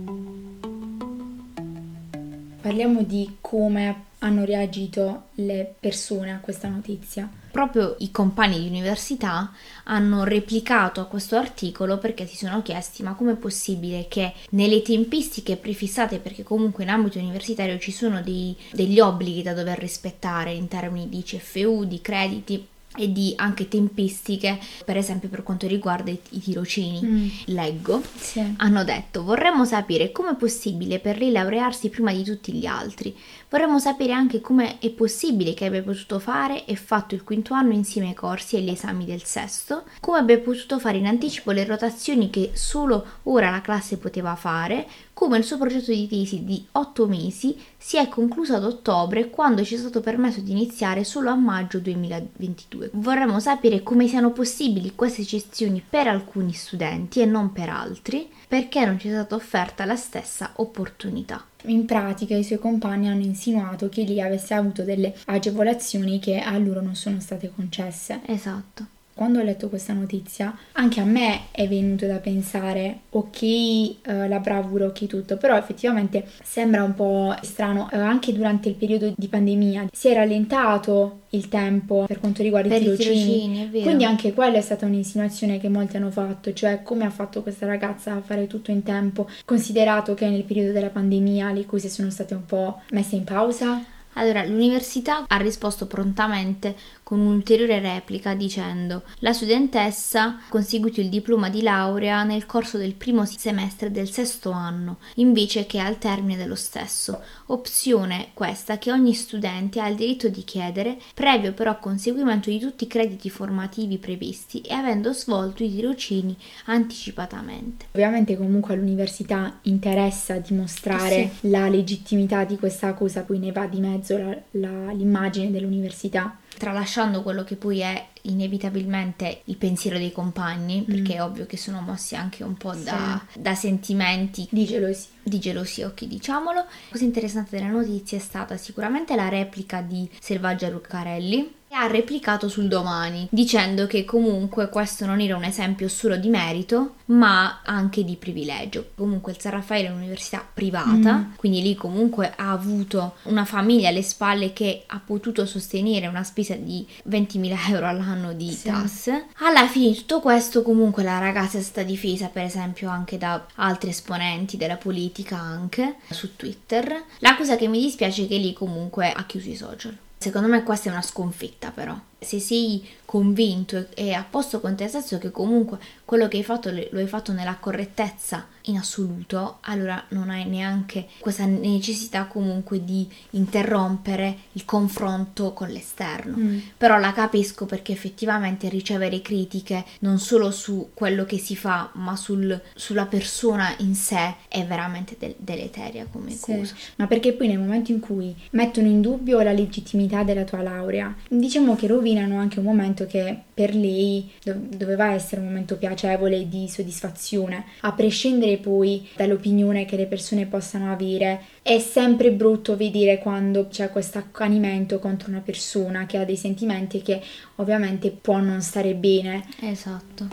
Parliamo 2.66 3.04
di 3.04 3.36
come 3.40 4.06
hanno 4.18 4.44
reagito 4.44 5.26
le 5.34 5.72
persone 5.78 6.32
a 6.32 6.40
questa 6.40 6.66
notizia? 6.66 7.30
Proprio 7.52 7.94
i 8.00 8.10
compagni 8.10 8.58
di 8.58 8.66
università 8.66 9.52
hanno 9.84 10.24
replicato 10.24 11.00
a 11.00 11.04
questo 11.04 11.36
articolo 11.36 11.98
perché 11.98 12.26
si 12.26 12.34
sono 12.34 12.62
chiesti 12.62 13.04
ma 13.04 13.14
com'è 13.14 13.36
possibile 13.36 14.06
che 14.08 14.32
nelle 14.50 14.82
tempistiche 14.82 15.56
prefissate, 15.56 16.18
perché 16.18 16.42
comunque 16.42 16.82
in 16.82 16.90
ambito 16.90 17.20
universitario 17.20 17.78
ci 17.78 17.92
sono 17.92 18.20
dei, 18.20 18.56
degli 18.72 18.98
obblighi 18.98 19.42
da 19.42 19.54
dover 19.54 19.78
rispettare 19.78 20.52
in 20.52 20.66
termini 20.66 21.08
di 21.08 21.22
CFU, 21.22 21.84
di 21.84 22.00
crediti, 22.00 22.66
e 22.96 23.12
di 23.12 23.32
anche 23.36 23.68
tempistiche, 23.68 24.58
per 24.84 24.96
esempio 24.96 25.28
per 25.28 25.42
quanto 25.42 25.66
riguarda 25.66 26.10
i, 26.10 26.18
i 26.30 26.40
tirocini. 26.40 27.00
Mm. 27.02 27.28
Leggo, 27.46 28.02
sì. 28.16 28.54
hanno 28.56 28.84
detto 28.84 29.22
vorremmo 29.22 29.64
sapere 29.64 30.12
come 30.12 30.30
è 30.30 30.34
possibile 30.36 30.98
per 30.98 31.18
lei 31.18 31.30
laurearsi 31.30 31.88
prima 31.88 32.12
di 32.12 32.22
tutti 32.24 32.52
gli 32.52 32.66
altri, 32.66 33.16
vorremmo 33.48 33.78
sapere 33.78 34.12
anche 34.12 34.40
come 34.40 34.78
è 34.78 34.90
possibile 34.90 35.54
che 35.54 35.66
abbia 35.66 35.82
potuto 35.82 36.18
fare 36.18 36.64
e 36.64 36.76
fatto 36.76 37.14
il 37.14 37.24
quinto 37.24 37.54
anno 37.54 37.72
insieme 37.72 38.08
ai 38.08 38.14
corsi 38.14 38.56
e 38.56 38.58
agli 38.60 38.70
esami 38.70 39.04
del 39.04 39.24
sesto, 39.24 39.84
come 40.00 40.18
abbia 40.18 40.38
potuto 40.38 40.78
fare 40.78 40.98
in 40.98 41.06
anticipo 41.06 41.50
le 41.52 41.64
rotazioni 41.64 42.30
che 42.30 42.50
solo 42.54 43.04
ora 43.24 43.50
la 43.50 43.60
classe 43.60 43.98
poteva 43.98 44.34
fare, 44.34 44.86
come 45.16 45.38
il 45.38 45.44
suo 45.44 45.56
progetto 45.56 45.92
di 45.92 46.06
tesi 46.06 46.44
di 46.44 46.62
otto 46.72 47.06
mesi 47.06 47.58
si 47.78 47.96
è 47.96 48.06
concluso 48.06 48.54
ad 48.54 48.64
ottobre 48.64 49.30
quando 49.30 49.64
ci 49.64 49.74
è 49.74 49.78
stato 49.78 50.02
permesso 50.02 50.40
di 50.40 50.50
iniziare 50.50 51.04
solo 51.04 51.30
a 51.30 51.34
maggio 51.34 51.78
2022. 51.78 52.90
Vorremmo 52.92 53.40
sapere 53.40 53.82
come 53.82 54.08
siano 54.08 54.32
possibili 54.32 54.94
queste 54.94 55.22
eccezioni 55.22 55.82
per 55.88 56.06
alcuni 56.06 56.52
studenti 56.52 57.22
e 57.22 57.24
non 57.24 57.50
per 57.52 57.70
altri, 57.70 58.28
perché 58.46 58.84
non 58.84 58.98
ci 58.98 59.08
è 59.08 59.12
stata 59.12 59.36
offerta 59.36 59.86
la 59.86 59.96
stessa 59.96 60.50
opportunità. 60.56 61.42
In 61.62 61.86
pratica 61.86 62.36
i 62.36 62.44
suoi 62.44 62.58
compagni 62.58 63.08
hanno 63.08 63.24
insinuato 63.24 63.88
che 63.88 64.02
lì 64.02 64.20
avesse 64.20 64.52
avuto 64.52 64.82
delle 64.82 65.16
agevolazioni 65.24 66.18
che 66.18 66.40
a 66.40 66.58
loro 66.58 66.82
non 66.82 66.94
sono 66.94 67.20
state 67.20 67.50
concesse. 67.54 68.20
Esatto 68.26 68.95
quando 69.16 69.38
ho 69.38 69.42
letto 69.42 69.70
questa 69.70 69.94
notizia, 69.94 70.54
anche 70.72 71.00
a 71.00 71.04
me 71.04 71.44
è 71.50 71.66
venuto 71.66 72.06
da 72.06 72.18
pensare, 72.18 73.00
ok, 73.08 73.42
eh, 73.42 73.96
la 74.28 74.40
bravura, 74.40 74.84
ok 74.84 75.06
tutto, 75.06 75.38
però 75.38 75.56
effettivamente 75.56 76.26
sembra 76.42 76.82
un 76.82 76.92
po' 76.92 77.34
strano, 77.40 77.88
eh, 77.90 77.96
anche 77.96 78.34
durante 78.34 78.68
il 78.68 78.74
periodo 78.74 79.14
di 79.16 79.28
pandemia 79.28 79.86
si 79.90 80.08
è 80.08 80.14
rallentato 80.14 81.20
il 81.30 81.48
tempo 81.48 82.04
per 82.06 82.20
quanto 82.20 82.42
riguarda 82.42 82.68
per 82.68 82.82
i 82.82 82.84
tirocini, 82.84 83.12
i 83.12 83.70
tirocini 83.70 83.82
quindi 83.82 84.04
anche 84.04 84.34
quella 84.34 84.58
è 84.58 84.60
stata 84.60 84.84
un'insinuazione 84.84 85.58
che 85.58 85.70
molti 85.70 85.96
hanno 85.96 86.10
fatto, 86.10 86.52
cioè 86.52 86.82
come 86.82 87.06
ha 87.06 87.10
fatto 87.10 87.40
questa 87.42 87.64
ragazza 87.64 88.12
a 88.12 88.20
fare 88.20 88.46
tutto 88.46 88.70
in 88.70 88.82
tempo, 88.82 89.26
considerato 89.46 90.12
che 90.12 90.28
nel 90.28 90.44
periodo 90.44 90.72
della 90.72 90.90
pandemia 90.90 91.52
le 91.52 91.64
cose 91.64 91.88
sono 91.88 92.10
state 92.10 92.34
un 92.34 92.44
po' 92.44 92.82
messe 92.90 93.16
in 93.16 93.24
pausa. 93.24 93.82
Allora, 94.18 94.44
l'università 94.44 95.24
ha 95.26 95.36
risposto 95.36 95.86
prontamente 95.86 96.74
con 97.06 97.20
un'ulteriore 97.20 97.78
replica 97.78 98.34
dicendo 98.34 99.04
la 99.20 99.32
studentessa 99.32 100.24
ha 100.24 100.38
conseguito 100.48 101.00
il 101.00 101.08
diploma 101.08 101.48
di 101.48 101.62
laurea 101.62 102.24
nel 102.24 102.46
corso 102.46 102.78
del 102.78 102.94
primo 102.94 103.24
semestre 103.24 103.92
del 103.92 104.10
sesto 104.10 104.50
anno, 104.50 104.98
invece 105.14 105.66
che 105.66 105.78
al 105.78 105.98
termine 105.98 106.36
dello 106.36 106.56
stesso, 106.56 107.22
opzione 107.46 108.30
questa 108.34 108.78
che 108.78 108.90
ogni 108.90 109.14
studente 109.14 109.80
ha 109.80 109.86
il 109.86 109.94
diritto 109.94 110.28
di 110.28 110.42
chiedere, 110.42 110.98
previo 111.14 111.52
però 111.52 111.78
conseguimento 111.78 112.50
di 112.50 112.58
tutti 112.58 112.82
i 112.82 112.88
crediti 112.88 113.30
formativi 113.30 113.98
previsti 113.98 114.62
e 114.62 114.74
avendo 114.74 115.12
svolto 115.12 115.62
i 115.62 115.72
tirocini 115.72 116.36
anticipatamente. 116.64 117.86
Ovviamente 117.92 118.36
comunque 118.36 118.74
all'università 118.74 119.60
interessa 119.62 120.38
dimostrare 120.38 121.30
sì. 121.38 121.50
la 121.50 121.68
legittimità 121.68 122.42
di 122.42 122.56
questa 122.56 122.94
cosa, 122.94 123.22
poi 123.22 123.38
ne 123.38 123.52
va 123.52 123.68
di 123.68 123.78
mezzo 123.78 124.18
la, 124.18 124.36
la, 124.50 124.90
l'immagine 124.90 125.52
dell'università 125.52 126.38
tralasciando 126.56 127.22
quello 127.22 127.44
che 127.44 127.56
poi 127.56 127.80
è 127.80 128.06
inevitabilmente 128.22 129.42
il 129.44 129.56
pensiero 129.56 129.98
dei 129.98 130.12
compagni, 130.12 130.80
mm. 130.80 130.84
perché 130.84 131.14
è 131.14 131.22
ovvio 131.22 131.46
che 131.46 131.56
sono 131.56 131.80
mossi 131.80 132.16
anche 132.16 132.42
un 132.42 132.56
po' 132.56 132.74
da, 132.74 133.22
sì. 133.30 133.40
da 133.40 133.54
sentimenti 133.54 134.46
di 134.50 134.64
gelosia. 134.64 135.10
Di 135.22 135.38
gelosia, 135.38 135.86
ok, 135.86 136.04
diciamolo. 136.04 136.58
La 136.60 136.66
cosa 136.90 137.04
interessante 137.04 137.56
della 137.56 137.70
notizia 137.70 138.16
è 138.16 138.20
stata 138.20 138.56
sicuramente 138.56 139.16
la 139.16 139.28
replica 139.28 139.80
di 139.80 140.08
Selvaggia 140.20 140.68
Ruccarelli, 140.68 141.54
ha 141.76 141.86
replicato 141.86 142.48
sul 142.48 142.68
domani, 142.68 143.28
dicendo 143.30 143.86
che 143.86 144.04
comunque 144.04 144.68
questo 144.68 145.04
non 145.04 145.20
era 145.20 145.36
un 145.36 145.44
esempio 145.44 145.88
solo 145.88 146.16
di 146.16 146.28
merito, 146.28 146.94
ma 147.06 147.60
anche 147.62 148.02
di 148.02 148.16
privilegio. 148.16 148.90
Comunque 148.96 149.32
il 149.32 149.40
San 149.40 149.52
Raffaele 149.52 149.88
è 149.88 149.90
un'università 149.90 150.44
privata, 150.52 151.16
mm. 151.16 151.34
quindi 151.36 151.62
lì 151.62 151.74
comunque 151.74 152.32
ha 152.34 152.50
avuto 152.50 153.16
una 153.24 153.44
famiglia 153.44 153.88
alle 153.88 154.02
spalle 154.02 154.52
che 154.52 154.84
ha 154.86 155.00
potuto 155.04 155.44
sostenere 155.44 156.06
una 156.06 156.24
spesa 156.24 156.54
di 156.54 156.86
20.000 157.08 157.70
euro 157.70 157.86
all'anno 157.86 158.32
di 158.32 158.50
sì. 158.52 158.68
tasse. 158.68 159.26
Alla 159.38 159.68
fine 159.68 159.90
di 159.90 159.96
tutto 159.96 160.20
questo 160.20 160.62
comunque 160.62 161.02
la 161.02 161.18
ragazza 161.18 161.58
è 161.58 161.62
stata 161.62 161.86
difesa 161.86 162.28
per 162.28 162.44
esempio 162.44 162.88
anche 162.88 163.18
da 163.18 163.44
altri 163.56 163.90
esponenti 163.90 164.56
della 164.56 164.76
politica 164.76 165.36
anche 165.36 165.96
su 166.10 166.36
Twitter. 166.36 167.04
La 167.18 167.36
cosa 167.36 167.56
che 167.56 167.68
mi 167.68 167.80
dispiace 167.80 168.24
è 168.24 168.26
che 168.26 168.38
lì 168.38 168.52
comunque 168.52 169.12
ha 169.12 169.24
chiuso 169.26 169.50
i 169.50 169.56
social. 169.56 169.96
Secondo 170.26 170.48
me 170.48 170.64
questa 170.64 170.88
è 170.88 170.92
una 170.92 171.02
sconfitta 171.02 171.70
però. 171.70 171.96
Se 172.18 172.40
sei 172.40 172.84
convinto 173.16 173.86
e 173.94 174.12
a 174.12 174.26
posto 174.28 174.60
con 174.60 174.76
te 174.76 174.88
stesso 174.88 175.16
che 175.16 175.30
comunque 175.30 175.78
quello 176.04 176.28
che 176.28 176.36
hai 176.36 176.44
fatto 176.44 176.70
lo 176.70 176.98
hai 176.98 177.06
fatto 177.06 177.32
nella 177.32 177.56
correttezza 177.56 178.46
in 178.66 178.76
assoluto, 178.76 179.58
allora 179.62 180.04
non 180.08 180.30
hai 180.30 180.44
neanche 180.44 181.06
questa 181.18 181.44
necessità 181.44 182.24
comunque 182.24 182.84
di 182.84 183.08
interrompere 183.30 184.36
il 184.52 184.64
confronto 184.64 185.52
con 185.52 185.68
l'esterno. 185.68 186.36
Mm. 186.36 186.58
Però 186.76 186.98
la 186.98 187.12
capisco 187.12 187.64
perché 187.66 187.92
effettivamente 187.92 188.68
ricevere 188.68 189.20
critiche 189.22 189.84
non 190.00 190.18
solo 190.18 190.50
su 190.50 190.90
quello 190.94 191.24
che 191.24 191.38
si 191.38 191.56
fa, 191.56 191.90
ma 191.94 192.16
sul, 192.16 192.60
sulla 192.74 193.06
persona 193.06 193.74
in 193.78 193.94
sé 193.94 194.34
è 194.48 194.64
veramente 194.64 195.16
del, 195.18 195.34
deleteria 195.38 196.06
come 196.10 196.30
sì. 196.30 196.40
cosa. 196.40 196.74
Ma 196.96 197.06
perché 197.06 197.32
poi 197.32 197.48
nel 197.48 197.58
momento 197.58 197.92
in 197.92 198.00
cui 198.00 198.34
mettono 198.50 198.88
in 198.88 199.00
dubbio 199.00 199.40
la 199.42 199.52
legittimità 199.52 200.24
della 200.24 200.44
tua 200.44 200.62
laurea, 200.62 201.14
diciamo 201.28 201.76
che 201.76 201.86
rovinano 201.86 202.38
anche 202.38 202.58
un 202.58 202.64
momento 202.64 203.05
che 203.06 203.38
per 203.54 203.74
lei 203.74 204.30
doveva 204.42 205.12
essere 205.12 205.40
un 205.40 205.46
momento 205.48 205.76
piacevole 205.76 206.48
di 206.48 206.68
soddisfazione, 206.68 207.64
a 207.80 207.92
prescindere 207.92 208.58
poi 208.58 209.08
dall'opinione 209.16 209.84
che 209.84 209.96
le 209.96 210.06
persone 210.06 210.46
possano 210.46 210.92
avere. 210.92 211.40
È 211.62 211.78
sempre 211.78 212.32
brutto 212.32 212.76
vedere 212.76 213.18
quando 213.18 213.68
c'è 213.68 213.90
questo 213.90 214.18
accanimento 214.18 214.98
contro 214.98 215.30
una 215.30 215.40
persona 215.40 216.06
che 216.06 216.18
ha 216.18 216.24
dei 216.24 216.36
sentimenti 216.36 217.02
che 217.02 217.22
ovviamente 217.56 218.10
può 218.10 218.38
non 218.38 218.60
stare 218.60 218.94
bene. 218.94 219.44
Esatto. 219.60 220.28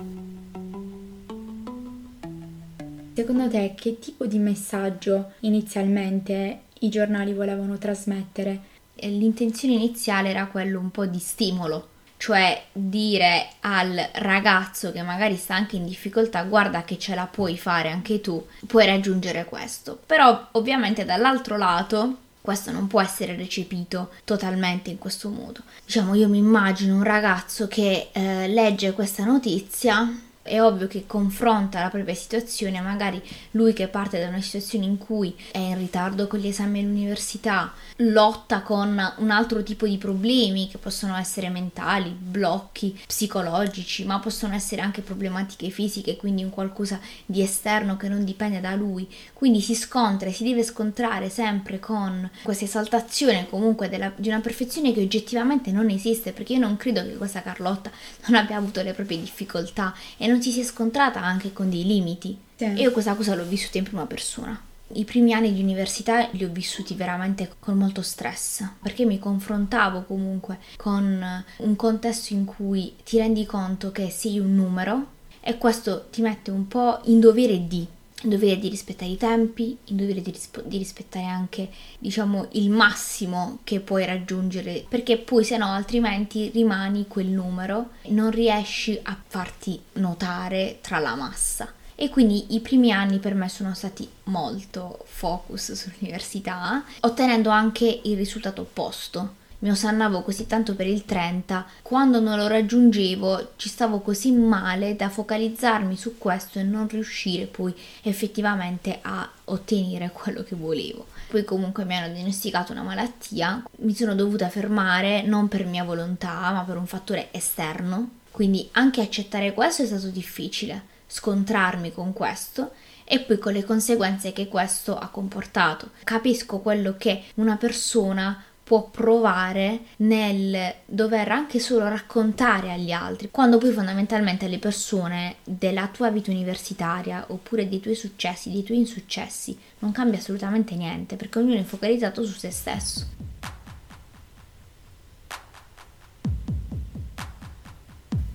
Secondo 3.16 3.48
te 3.48 3.74
che 3.75 4.00
tipo 4.00 4.25
di 4.25 4.40
messaggio 4.40 5.34
inizialmente 5.42 6.62
i 6.80 6.90
giornali 6.90 7.34
volevano 7.34 7.78
trasmettere? 7.78 8.72
L'intenzione 8.96 9.75
iniziale 9.75 10.30
era 10.30 10.48
quello 10.48 10.80
un 10.80 10.89
po' 10.89 11.06
di 11.06 11.20
stimolo 11.20 11.89
cioè 12.24 12.68
dire 12.72 13.50
al 13.60 14.01
ragazzo 14.13 14.94
che 14.94 15.01
magari 15.01 15.36
sta 15.36 15.56
anche 15.56 15.75
in 15.75 15.84
difficoltà 15.84 16.44
guarda 16.44 16.86
che 16.86 16.98
ce 16.98 17.15
la 17.15 17.25
puoi 17.25 17.58
fare 17.58 17.92
anche 17.92 18.22
tu, 18.22 18.48
puoi 18.65 18.86
raggiungere 18.86 19.44
questo. 19.44 20.00
Però 20.06 20.48
ovviamente 20.51 21.03
dall'altro 21.03 21.58
lato 21.58 22.20
questo 22.39 22.72
non 22.72 22.88
può 22.88 23.01
essere 23.01 23.36
recepito 23.36 24.12
totalmente 24.24 24.89
in 24.89 25.00
questo 25.00 25.27
modo. 25.27 25.63
Diciamo, 25.84 26.15
io 26.15 26.30
mi 26.30 26.38
immagino 26.38 26.96
un 26.96 27.03
ragazzo 27.03 27.68
che 27.68 28.08
eh, 28.13 28.48
legge 28.48 28.94
questa 28.94 29.25
notizia 29.25 30.10
è 30.44 30.62
ovvio 30.62 30.88
che 30.88 31.06
confronta 31.08 31.82
la 31.82 31.90
propria 31.90 32.14
situazione, 32.14 32.82
magari 32.82 33.22
lui 33.52 33.72
che 33.72 33.88
parte 33.88 34.20
da 34.20 34.28
una 34.28 34.42
situazione 34.42 34.86
in 34.86 34.98
cui 34.98 35.34
è 35.52 35.58
in 35.58 35.78
ritardo 35.78 36.28
con 36.28 36.40
gli 36.40 36.48
esami 36.48 36.82
all'università, 36.82 37.74
lotta 37.98 38.62
con 38.62 39.14
un 39.18 39.30
altro 39.32 39.64
tipo 39.64 39.88
di 39.88 39.98
problemi 39.98 40.68
che 40.68 40.78
possono 40.78 41.16
essere 41.16 41.50
mentali, 41.50 42.10
blocchi 42.10 43.00
psicologici, 43.08 44.04
ma 44.04 44.20
possono 44.20 44.54
essere 44.54 44.82
anche 44.82 45.02
problematiche 45.02 45.70
fisiche, 45.70 46.18
quindi 46.18 46.44
un 46.44 46.50
qualcosa 46.50 47.00
di 47.26 47.42
esterno 47.42 47.96
che 47.96 48.10
non 48.10 48.26
dipende 48.26 48.60
da 48.60 48.76
lui. 48.76 49.08
Quindi 49.32 49.62
si 49.62 49.76
scontra 49.76 50.28
e 50.28 50.34
si 50.34 50.44
deve 50.44 50.64
scontrare 50.64 51.30
sempre 51.30 51.80
con 51.80 52.30
questa 52.44 52.66
esaltazione 52.66 53.48
comunque 53.50 53.88
della, 53.88 54.12
di 54.16 54.28
una 54.28 54.42
perfezione 54.42 54.92
che 54.92 55.02
oggettivamente 55.02 55.72
non 55.72 55.90
esiste, 55.90 56.34
perché 56.34 56.54
io 56.54 56.60
non 56.60 56.76
credo 56.76 57.02
che 57.02 57.16
questa 57.16 57.42
Carlotta 57.42 57.90
non 58.26 58.36
abbia 58.36 58.58
avuto 58.58 58.82
le 58.82 58.94
proprie 58.94 59.20
difficoltà 59.20 59.94
e 60.18 60.28
si 60.42 60.52
sia 60.52 60.63
scontrata 60.63 61.22
anche 61.22 61.54
con 61.54 61.70
dei 61.70 61.86
limiti. 61.86 62.38
Sì. 62.56 62.66
Io 62.66 62.92
questa 62.92 63.16
cosa 63.16 63.36
l'ho 63.36 63.46
vissuta 63.46 63.78
in 63.78 63.84
prima 63.84 64.06
persona. 64.06 64.60
I 64.96 65.06
primi 65.06 65.34
anni 65.34 65.54
di 65.54 65.62
università 65.62 66.28
li 66.32 66.44
ho 66.44 66.50
vissuti 66.50 66.94
veramente 66.94 67.54
con 67.60 67.78
molto 67.78 68.02
stress, 68.02 68.63
perché 68.82 69.06
mi 69.06 69.18
confrontavo 69.18 70.04
comunque 70.04 70.60
con 70.78 71.44
un 71.58 71.75
contesto 71.75 72.34
in 72.34 72.46
cui 72.46 72.96
ti 73.04 73.18
rendi 73.18 73.46
conto 73.46 73.92
che 73.92 74.10
sei 74.12 74.40
un 74.40 74.54
numero 74.54 75.08
e 75.40 75.58
questo 75.58 76.08
ti 76.12 76.22
mette 76.22 76.52
un 76.52 76.68
po' 76.68 77.00
in 77.06 77.20
dovere 77.20 77.68
di 77.68 77.86
il 78.24 78.30
dovere 78.30 78.60
di 78.60 78.70
rispettare 78.70 79.12
i 79.12 79.18
tempi, 79.18 79.77
il 79.86 79.96
dovere 79.96 80.22
di, 80.22 80.32
rispo- 80.32 80.62
di, 80.62 80.77
rispettare 80.77 81.25
anche, 81.25 81.70
diciamo, 82.00 82.48
il 82.51 82.70
massimo 82.70 83.60
che 83.63 83.80
puoi 83.80 84.06
raggiungere, 84.06 84.86
perché 84.88 85.18
poi 85.18 85.44
se 85.44 85.58
no 85.58 85.68
altrimenti 85.68 86.50
rimani 86.50 87.08
quel 87.08 87.27
numero 87.27 87.92
non 88.08 88.32
riesci 88.32 89.00
a 89.01 89.18
farti 89.27 89.80
notare 89.94 90.80
tra 90.82 91.00
la 91.00 91.15
massa. 91.15 91.72
E 91.96 92.10
quindi 92.10 92.56
i 92.56 92.60
primi 92.60 92.92
anni 92.92 93.20
per 93.20 93.36
me 93.36 93.48
sono 93.50 93.74
stati 93.75 94.08
molto 94.24 95.00
focus 95.06 95.74
sull'università, 95.74 96.84
ottenendo 97.01 97.50
anche 97.50 98.01
il 98.03 98.18
risultato 98.18 98.62
opposto 98.62 99.42
mi 99.63 99.70
osannavo 99.70 100.24
così 100.24 100.46
tanto 100.46 100.75
per 100.75 100.88
il 100.88 101.05
30, 101.05 101.65
quando 101.82 102.20
non 102.20 102.38
lo 102.38 102.48
raggiungevo 102.48 103.53
ci 103.55 103.70
stavo 103.70 104.01
così 104.01 104.34
male 104.34 104.98
da 104.98 105.08
focalizzarmi 105.08 105.96
su 105.96 106.17
questo 106.17 106.60
e 106.60 106.63
non 106.63 106.89
riuscire 106.89 107.46
poi 107.46 107.74
effettivamente 108.01 109.00
a 109.01 109.27
ottenere 109.46 110.12
quello 110.12 110.43
che 110.43 110.55
volevo. 110.55 111.08
Poi 111.29 111.46
comunque 111.46 111.86
mi 111.86 111.96
hanno 111.96 112.13
diagnosticato 112.13 112.74
una 112.74 112.84
malattia, 112.84 113.63
mi 113.77 113.96
sono 113.96 114.15
dovuta 114.15 114.50
fermare 114.50 115.22
non 115.22 115.48
per 115.48 115.65
mia 115.65 115.86
volontà, 115.86 116.51
ma 116.51 116.63
per 116.67 116.75
un 116.75 116.86
fattore 116.86 117.29
esterno. 117.32 118.10
Quindi 118.32 118.67
anche 118.74 119.00
accettare 119.00 119.53
questo 119.53 119.84
è 119.84 119.86
stato 119.86 120.08
difficile, 120.08 120.84
scontrarmi 121.08 121.93
con 121.93 122.12
questo 122.12 122.72
e 123.05 123.22
poi 123.22 123.38
con 123.38 123.53
le 123.53 123.63
conseguenze 123.63 124.34
che 124.34 124.50
questo 124.50 124.98
ha 124.98 125.08
comportato. 125.08 125.91
Capisco 126.03 126.60
quello 126.60 126.96
che 126.98 127.24
una 127.36 127.55
persona 127.55 128.43
può 128.74 128.89
provare 128.89 129.82
nel 129.98 130.74
dover 130.88 131.30
anche 131.30 131.60
solo 131.60 131.88
raccontare 131.88 132.72
agli 132.72 132.89
altri, 132.89 133.30
quando 133.30 133.60
poi 133.60 133.72
fondamentalmente 133.72 134.48
le 134.48 134.58
persone 134.58 135.36
della 135.44 135.89
tua 135.89 136.10
vita 136.10 136.32
universitaria 136.32 137.25
oppure 137.27 137.70
dei 137.70 137.80
tuoi 137.80 137.94
successi, 137.94 138.51
dei 138.51 138.63
tuoi 138.63 138.80
insuccessi, 138.80 139.56
non 139.77 139.92
cambia 139.92 140.18
assolutamente 140.18 140.74
niente 140.74 141.18
perché 141.18 141.38
ognuno 141.38 141.60
è 141.60 141.63
focalizzato 141.63 142.25
su 142.25 142.34
se 142.34 142.50
stesso. 142.50 143.06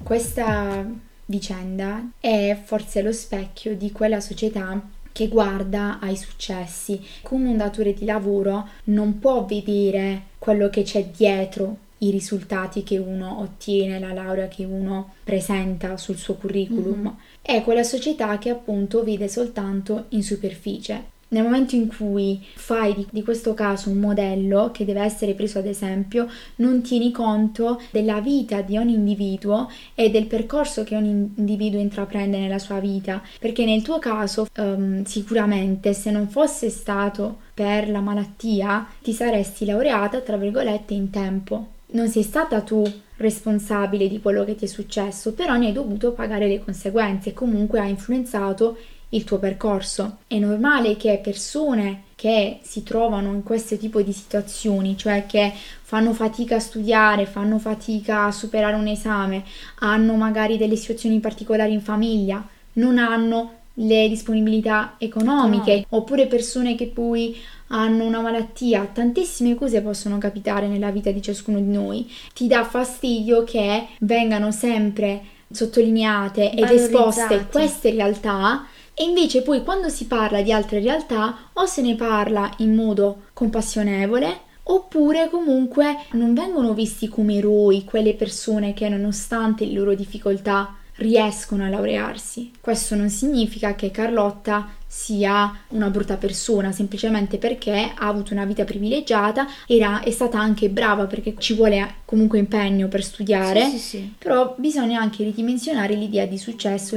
Questa 0.04 0.86
vicenda 1.24 2.10
è 2.20 2.56
forse 2.64 3.02
lo 3.02 3.10
specchio 3.10 3.76
di 3.76 3.90
quella 3.90 4.20
società 4.20 4.80
che 5.10 5.26
guarda 5.26 5.98
ai 6.00 6.16
successi. 6.16 7.04
Come 7.22 7.48
un 7.48 7.56
datore 7.56 7.92
di 7.92 8.04
lavoro 8.04 8.68
non 8.84 9.18
può 9.18 9.44
vedere 9.44 10.27
quello 10.38 10.68
che 10.70 10.82
c'è 10.82 11.06
dietro 11.06 11.86
i 11.98 12.10
risultati 12.10 12.82
che 12.82 12.96
uno 12.98 13.40
ottiene, 13.40 13.98
la 13.98 14.12
laurea 14.12 14.48
che 14.48 14.64
uno 14.64 15.14
presenta 15.24 15.96
sul 15.96 16.16
suo 16.16 16.34
curriculum. 16.34 17.00
Mm-hmm. 17.00 17.14
È 17.42 17.62
quella 17.62 17.82
società 17.82 18.38
che 18.38 18.50
appunto 18.50 19.02
vede 19.02 19.28
soltanto 19.28 20.04
in 20.10 20.22
superficie. 20.22 21.16
Nel 21.30 21.42
momento 21.42 21.74
in 21.74 21.88
cui 21.88 22.42
fai 22.54 22.94
di, 22.94 23.06
di, 23.10 23.22
questo 23.22 23.52
caso 23.52 23.90
un 23.90 23.98
modello 23.98 24.70
che 24.72 24.86
deve 24.86 25.02
essere 25.02 25.34
preso 25.34 25.58
ad 25.58 25.66
esempio, 25.66 26.26
non 26.56 26.80
tieni 26.80 27.10
conto 27.10 27.80
della 27.90 28.20
vita 28.20 28.62
di 28.62 28.78
ogni 28.78 28.94
individuo 28.94 29.70
e 29.94 30.08
del 30.08 30.26
percorso 30.26 30.84
che 30.84 30.96
ogni 30.96 31.30
individuo 31.34 31.80
intraprende 31.80 32.38
nella 32.38 32.58
sua 32.58 32.80
vita, 32.80 33.22
perché 33.38 33.66
nel 33.66 33.82
tuo 33.82 33.98
caso 33.98 34.46
um, 34.56 35.04
sicuramente 35.04 35.92
se 35.92 36.10
non 36.10 36.28
fosse 36.28 36.70
stato 36.70 37.40
per 37.52 37.90
la 37.90 38.00
malattia 38.00 38.86
ti 39.02 39.12
saresti 39.12 39.66
laureata 39.66 40.20
tra 40.20 40.38
virgolette 40.38 40.94
in 40.94 41.10
tempo. 41.10 41.66
Non 41.90 42.08
sei 42.08 42.22
stata 42.22 42.62
tu 42.62 42.82
responsabile 43.16 44.08
di 44.08 44.20
quello 44.20 44.44
che 44.44 44.54
ti 44.54 44.64
è 44.64 44.68
successo, 44.68 45.32
però 45.32 45.56
ne 45.56 45.66
hai 45.66 45.72
dovuto 45.72 46.12
pagare 46.12 46.48
le 46.48 46.62
conseguenze 46.62 47.30
e 47.30 47.34
comunque 47.34 47.80
ha 47.80 47.86
influenzato 47.86 48.76
il 49.10 49.24
tuo 49.24 49.38
percorso. 49.38 50.18
È 50.26 50.36
normale 50.38 50.96
che 50.96 51.20
persone 51.22 52.02
che 52.14 52.58
si 52.62 52.82
trovano 52.82 53.32
in 53.32 53.42
questo 53.42 53.76
tipo 53.76 54.02
di 54.02 54.12
situazioni, 54.12 54.96
cioè 54.96 55.24
che 55.26 55.52
fanno 55.82 56.12
fatica 56.12 56.56
a 56.56 56.60
studiare, 56.60 57.26
fanno 57.26 57.58
fatica 57.58 58.24
a 58.24 58.32
superare 58.32 58.74
un 58.74 58.88
esame, 58.88 59.44
hanno 59.80 60.14
magari 60.14 60.56
delle 60.56 60.76
situazioni 60.76 61.20
particolari 61.20 61.72
in 61.72 61.80
famiglia, 61.80 62.44
non 62.74 62.98
hanno 62.98 63.52
le 63.80 64.08
disponibilità 64.08 64.96
economiche, 64.98 65.86
no. 65.88 65.98
oppure 65.98 66.26
persone 66.26 66.74
che 66.74 66.86
poi 66.86 67.36
hanno 67.68 68.04
una 68.04 68.20
malattia, 68.20 68.88
tantissime 68.92 69.54
cose 69.54 69.80
possono 69.80 70.18
capitare 70.18 70.66
nella 70.66 70.90
vita 70.90 71.10
di 71.12 71.22
ciascuno 71.22 71.60
di 71.60 71.70
noi. 71.70 72.10
Ti 72.34 72.48
dà 72.48 72.64
fastidio 72.64 73.44
che 73.44 73.86
vengano 74.00 74.50
sempre 74.50 75.20
sottolineate 75.50 76.52
ed 76.52 76.68
esposte 76.70 77.46
queste 77.50 77.90
realtà 77.90 78.66
e 78.98 79.04
invece 79.04 79.42
poi 79.42 79.62
quando 79.62 79.88
si 79.88 80.06
parla 80.06 80.42
di 80.42 80.50
altre 80.50 80.80
realtà 80.80 81.50
o 81.52 81.66
se 81.66 81.82
ne 81.82 81.94
parla 81.94 82.50
in 82.58 82.74
modo 82.74 83.26
compassionevole 83.32 84.40
oppure 84.64 85.28
comunque 85.30 85.96
non 86.12 86.34
vengono 86.34 86.74
visti 86.74 87.06
come 87.06 87.36
eroi 87.36 87.84
quelle 87.84 88.14
persone 88.14 88.74
che 88.74 88.88
nonostante 88.88 89.64
le 89.64 89.72
loro 89.72 89.94
difficoltà 89.94 90.74
riescono 90.96 91.64
a 91.64 91.68
laurearsi. 91.68 92.50
Questo 92.60 92.96
non 92.96 93.08
significa 93.08 93.76
che 93.76 93.92
Carlotta 93.92 94.68
sia 94.84 95.56
una 95.68 95.90
brutta 95.90 96.16
persona, 96.16 96.72
semplicemente 96.72 97.38
perché 97.38 97.92
ha 97.94 98.08
avuto 98.08 98.32
una 98.32 98.44
vita 98.44 98.64
privilegiata, 98.64 99.46
era, 99.68 100.00
è 100.00 100.10
stata 100.10 100.40
anche 100.40 100.70
brava 100.70 101.04
perché 101.06 101.36
ci 101.38 101.54
vuole 101.54 101.94
comunque 102.04 102.38
impegno 102.38 102.88
per 102.88 103.04
studiare, 103.04 103.64
sì, 103.66 103.70
sì, 103.70 103.78
sì. 103.78 104.14
però 104.18 104.56
bisogna 104.58 105.00
anche 105.00 105.22
ridimensionare 105.22 105.94
l'idea 105.94 106.26
di 106.26 106.36
successo 106.36 106.96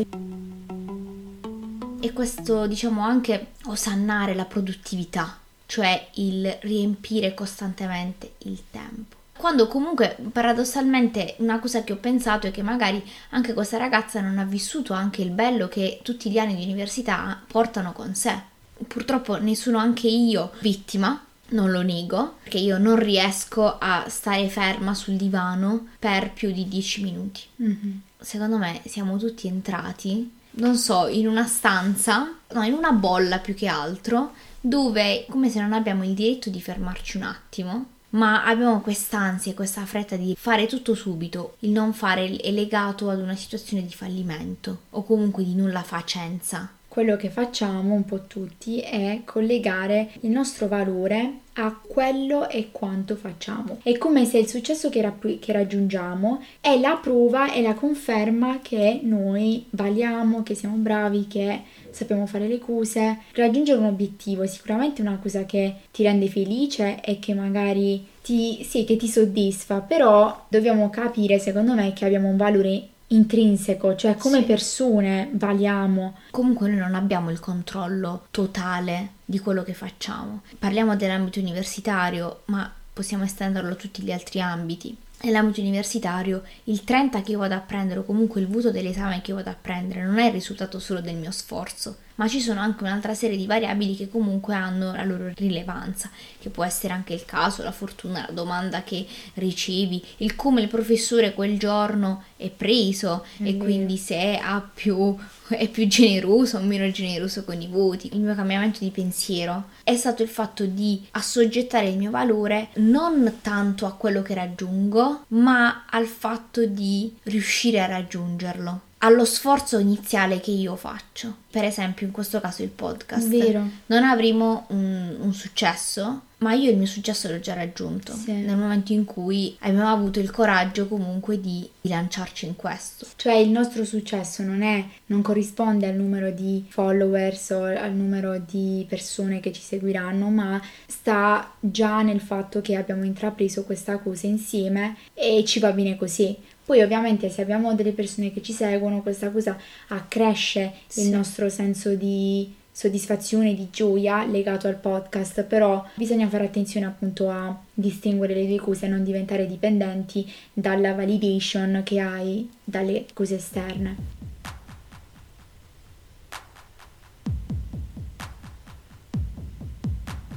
e 2.01 2.13
questo 2.13 2.65
diciamo 2.65 3.01
anche 3.01 3.51
osannare 3.65 4.33
la 4.33 4.45
produttività, 4.45 5.37
cioè 5.67 6.09
il 6.15 6.57
riempire 6.61 7.33
costantemente 7.33 8.33
il 8.39 8.61
tempo. 8.71 9.19
Quando 9.37 9.67
comunque 9.67 10.17
paradossalmente 10.31 11.35
una 11.37 11.59
cosa 11.59 11.83
che 11.83 11.93
ho 11.93 11.97
pensato 11.97 12.47
è 12.47 12.51
che 12.51 12.61
magari 12.61 13.03
anche 13.29 13.53
questa 13.53 13.77
ragazza 13.77 14.21
non 14.21 14.37
ha 14.37 14.43
vissuto 14.43 14.93
anche 14.93 15.21
il 15.21 15.31
bello 15.31 15.67
che 15.67 15.99
tutti 16.03 16.29
gli 16.29 16.37
anni 16.37 16.55
di 16.55 16.63
università 16.63 17.41
portano 17.47 17.91
con 17.93 18.13
sé. 18.13 18.39
Purtroppo 18.87 19.37
ne 19.37 19.55
sono 19.55 19.77
anche 19.77 20.07
io 20.07 20.51
vittima, 20.59 21.23
non 21.49 21.71
lo 21.71 21.81
nego, 21.81 22.37
perché 22.43 22.59
io 22.59 22.77
non 22.77 22.97
riesco 22.97 23.77
a 23.79 24.05
stare 24.09 24.47
ferma 24.49 24.93
sul 24.93 25.15
divano 25.15 25.87
per 25.97 26.31
più 26.31 26.51
di 26.51 26.67
10 26.67 27.01
minuti. 27.01 27.41
Mm-hmm. 27.61 27.91
Secondo 28.19 28.57
me 28.57 28.81
siamo 28.85 29.17
tutti 29.17 29.47
entrati 29.47 30.39
non 30.51 30.75
so, 30.75 31.07
in 31.07 31.27
una 31.27 31.45
stanza, 31.45 32.35
no, 32.53 32.63
in 32.63 32.73
una 32.73 32.91
bolla 32.91 33.39
più 33.39 33.53
che 33.53 33.67
altro, 33.67 34.33
dove 34.59 35.25
come 35.29 35.49
se 35.49 35.61
non 35.61 35.73
abbiamo 35.73 36.03
il 36.03 36.13
diritto 36.13 36.49
di 36.49 36.61
fermarci 36.61 37.17
un 37.17 37.23
attimo, 37.23 37.85
ma 38.11 38.43
abbiamo 38.45 38.81
quest'ansia 38.81 39.51
e 39.51 39.55
questa 39.55 39.85
fretta 39.85 40.15
di 40.15 40.35
fare 40.37 40.67
tutto 40.67 40.95
subito. 40.95 41.55
Il 41.59 41.71
non 41.71 41.93
fare 41.93 42.35
è 42.35 42.51
legato 42.51 43.09
ad 43.09 43.19
una 43.19 43.35
situazione 43.35 43.85
di 43.85 43.93
fallimento 43.93 44.81
o 44.91 45.03
comunque 45.03 45.43
di 45.43 45.55
nulla 45.55 45.83
facenza 45.83 46.69
quello 46.91 47.15
che 47.15 47.29
facciamo 47.29 47.93
un 47.93 48.03
po' 48.03 48.23
tutti 48.23 48.81
è 48.81 49.21
collegare 49.23 50.09
il 50.23 50.29
nostro 50.29 50.67
valore 50.67 51.35
a 51.53 51.73
quello 51.81 52.49
e 52.49 52.67
quanto 52.73 53.15
facciamo. 53.15 53.79
È 53.81 53.97
come 53.97 54.25
se 54.25 54.39
il 54.39 54.47
successo 54.49 54.89
che, 54.89 55.01
rapp- 55.01 55.39
che, 55.39 55.53
raggiungiamo 55.53 56.43
è 56.59 56.77
la 56.77 56.99
prova 57.01 57.53
e 57.53 57.61
la 57.61 57.75
conferma 57.75 58.59
che 58.61 58.99
noi 59.03 59.65
valiamo, 59.69 60.43
che 60.43 60.53
siamo 60.53 60.75
bravi, 60.75 61.27
che 61.27 61.61
sappiamo 61.91 62.25
fare 62.25 62.49
le 62.49 62.59
cose. 62.59 63.19
Raggiungere 63.35 63.79
un 63.79 63.85
obiettivo 63.85 64.43
è 64.43 64.47
sicuramente 64.47 65.01
una 65.01 65.17
cosa 65.21 65.45
che 65.45 65.73
ti 65.91 66.03
rende 66.03 66.27
felice 66.27 66.99
e 67.01 67.19
che 67.19 67.33
magari 67.33 68.05
ti, 68.21 68.65
sì, 68.65 68.83
che 68.83 68.97
ti 68.97 69.07
soddisfa, 69.07 69.79
però 69.79 70.45
dobbiamo 70.49 70.89
capire, 70.89 71.39
secondo 71.39 71.73
me, 71.73 71.93
che 71.93 72.03
abbiamo 72.03 72.27
un 72.27 72.37
valore 72.37 72.89
intrinseco, 73.11 73.95
cioè 73.95 74.15
come 74.15 74.39
sì. 74.39 74.45
persone 74.45 75.29
valiamo. 75.33 76.17
Comunque 76.31 76.69
noi 76.69 76.77
non 76.77 76.95
abbiamo 76.95 77.29
il 77.29 77.39
controllo 77.39 78.27
totale 78.31 79.11
di 79.25 79.39
quello 79.39 79.63
che 79.63 79.73
facciamo. 79.73 80.41
Parliamo 80.57 80.95
dell'ambito 80.95 81.39
universitario, 81.39 82.41
ma 82.45 82.71
possiamo 82.93 83.23
estenderlo 83.23 83.71
a 83.71 83.75
tutti 83.75 84.01
gli 84.01 84.11
altri 84.11 84.41
ambiti. 84.41 84.95
Nell'ambito 85.23 85.61
universitario 85.61 86.41
il 86.63 86.83
30 86.83 87.21
che 87.21 87.31
io 87.31 87.37
vado 87.37 87.53
a 87.53 87.59
prendere 87.59 87.99
o 87.99 88.03
comunque 88.03 88.41
il 88.41 88.47
voto 88.47 88.71
dell'esame 88.71 89.21
che 89.21 89.29
io 89.29 89.37
vado 89.37 89.51
a 89.51 89.57
prendere 89.59 90.03
non 90.03 90.17
è 90.17 90.25
il 90.25 90.31
risultato 90.31 90.79
solo 90.79 90.99
del 90.99 91.15
mio 91.15 91.29
sforzo, 91.29 91.97
ma 92.15 92.27
ci 92.27 92.39
sono 92.39 92.59
anche 92.59 92.83
un'altra 92.83 93.13
serie 93.13 93.37
di 93.37 93.45
variabili 93.45 93.95
che 93.95 94.09
comunque 94.09 94.53
hanno 94.53 94.93
la 94.93 95.03
loro 95.03 95.31
rilevanza, 95.35 96.09
che 96.39 96.49
può 96.49 96.63
essere 96.63 96.93
anche 96.93 97.13
il 97.13 97.25
caso, 97.25 97.63
la 97.63 97.71
fortuna, 97.71 98.25
la 98.27 98.33
domanda 98.33 98.83
che 98.83 99.05
ricevi, 99.35 100.03
il 100.17 100.35
come 100.35 100.61
il 100.61 100.67
professore 100.67 101.33
quel 101.33 101.57
giorno 101.57 102.23
è 102.37 102.49
preso 102.49 103.25
mm-hmm. 103.41 103.53
e 103.53 103.57
quindi 103.57 103.97
se 103.97 104.37
ha 104.37 104.61
più 104.73 105.17
è 105.55 105.67
più 105.67 105.87
generoso 105.87 106.57
o 106.57 106.61
meno 106.61 106.89
generoso 106.91 107.43
con 107.43 107.61
i 107.61 107.67
voti. 107.67 108.09
Il 108.13 108.21
mio 108.21 108.35
cambiamento 108.35 108.79
di 108.81 108.89
pensiero 108.89 109.69
è 109.83 109.95
stato 109.95 110.23
il 110.23 110.29
fatto 110.29 110.65
di 110.65 111.05
assoggettare 111.11 111.87
il 111.87 111.97
mio 111.97 112.11
valore 112.11 112.69
non 112.75 113.39
tanto 113.41 113.85
a 113.85 113.93
quello 113.93 114.21
che 114.21 114.33
raggiungo, 114.33 115.25
ma 115.29 115.85
al 115.89 116.05
fatto 116.05 116.65
di 116.65 117.13
riuscire 117.23 117.81
a 117.81 117.87
raggiungerlo, 117.87 118.81
allo 119.03 119.25
sforzo 119.25 119.77
iniziale 119.79 120.39
che 120.39 120.51
io 120.51 120.75
faccio. 120.75 121.37
per 121.51 121.65
esempio 121.65 122.05
in 122.05 122.13
questo 122.13 122.39
caso 122.39 122.63
il 122.63 122.69
podcast, 122.69 123.27
Vero. 123.27 123.67
non 123.87 124.03
avremo 124.03 124.65
un, 124.69 125.17
un 125.19 125.33
successo, 125.33 126.21
ma 126.37 126.53
io 126.53 126.71
il 126.71 126.77
mio 126.77 126.85
successo 126.87 127.27
l'ho 127.29 127.41
già 127.41 127.53
raggiunto 127.53 128.13
Sì. 128.15 128.31
nel 128.31 128.55
momento 128.55 128.93
in 128.93 129.03
cui 129.03 129.55
abbiamo 129.59 129.89
avuto 129.91 130.19
il 130.21 130.31
coraggio 130.31 130.87
comunque 130.87 131.41
di, 131.41 131.69
di 131.81 131.89
lanciarci 131.89 132.45
in 132.45 132.55
questo. 132.55 133.05
Cioè 133.17 133.33
il 133.33 133.49
nostro 133.49 133.83
successo 133.83 134.43
non 134.43 134.61
è, 134.61 134.83
non 135.07 135.21
corrisponde 135.21 135.87
al 135.87 135.95
numero 135.95 136.31
di 136.31 136.65
followers 136.69 137.49
o 137.49 137.63
al 137.65 137.91
numero 137.93 138.39
di 138.39 138.85
persone 138.87 139.41
che 139.41 139.51
ci 139.51 139.61
seguiranno, 139.61 140.29
ma 140.29 140.59
sta 140.87 141.51
già 141.59 142.01
nel 142.01 142.21
fatto 142.21 142.61
che 142.61 142.75
abbiamo 142.77 143.03
intrapreso 143.03 143.63
questa 143.65 143.97
cosa 143.97 144.25
insieme 144.25 144.95
e 145.13 145.43
ci 145.45 145.59
va 145.59 145.71
bene 145.73 145.97
così. 145.97 146.35
Poi 146.65 146.81
ovviamente 146.81 147.29
se 147.29 147.41
abbiamo 147.41 147.73
delle 147.75 147.91
persone 147.91 148.31
che 148.31 148.41
ci 148.41 148.53
seguono, 148.53 149.01
questa 149.01 149.29
cosa 149.29 149.57
accresce 149.89 150.73
Sì. 150.87 151.01
il 151.01 151.09
nostro 151.09 151.49
senso 151.49 151.95
di 151.95 152.53
soddisfazione, 152.71 153.53
di 153.53 153.67
gioia 153.69 154.25
legato 154.25 154.67
al 154.67 154.77
podcast, 154.77 155.43
però 155.43 155.85
bisogna 155.95 156.29
fare 156.29 156.45
attenzione 156.45 156.85
appunto 156.85 157.29
a 157.29 157.59
distinguere 157.73 158.33
le 158.33 158.47
due 158.47 158.59
cose 158.59 158.85
e 158.85 158.89
non 158.89 159.03
diventare 159.03 159.45
dipendenti 159.45 160.31
dalla 160.53 160.93
validation 160.93 161.81
che 161.83 161.99
hai 161.99 162.49
dalle 162.63 163.05
cose 163.13 163.35
esterne. 163.35 164.19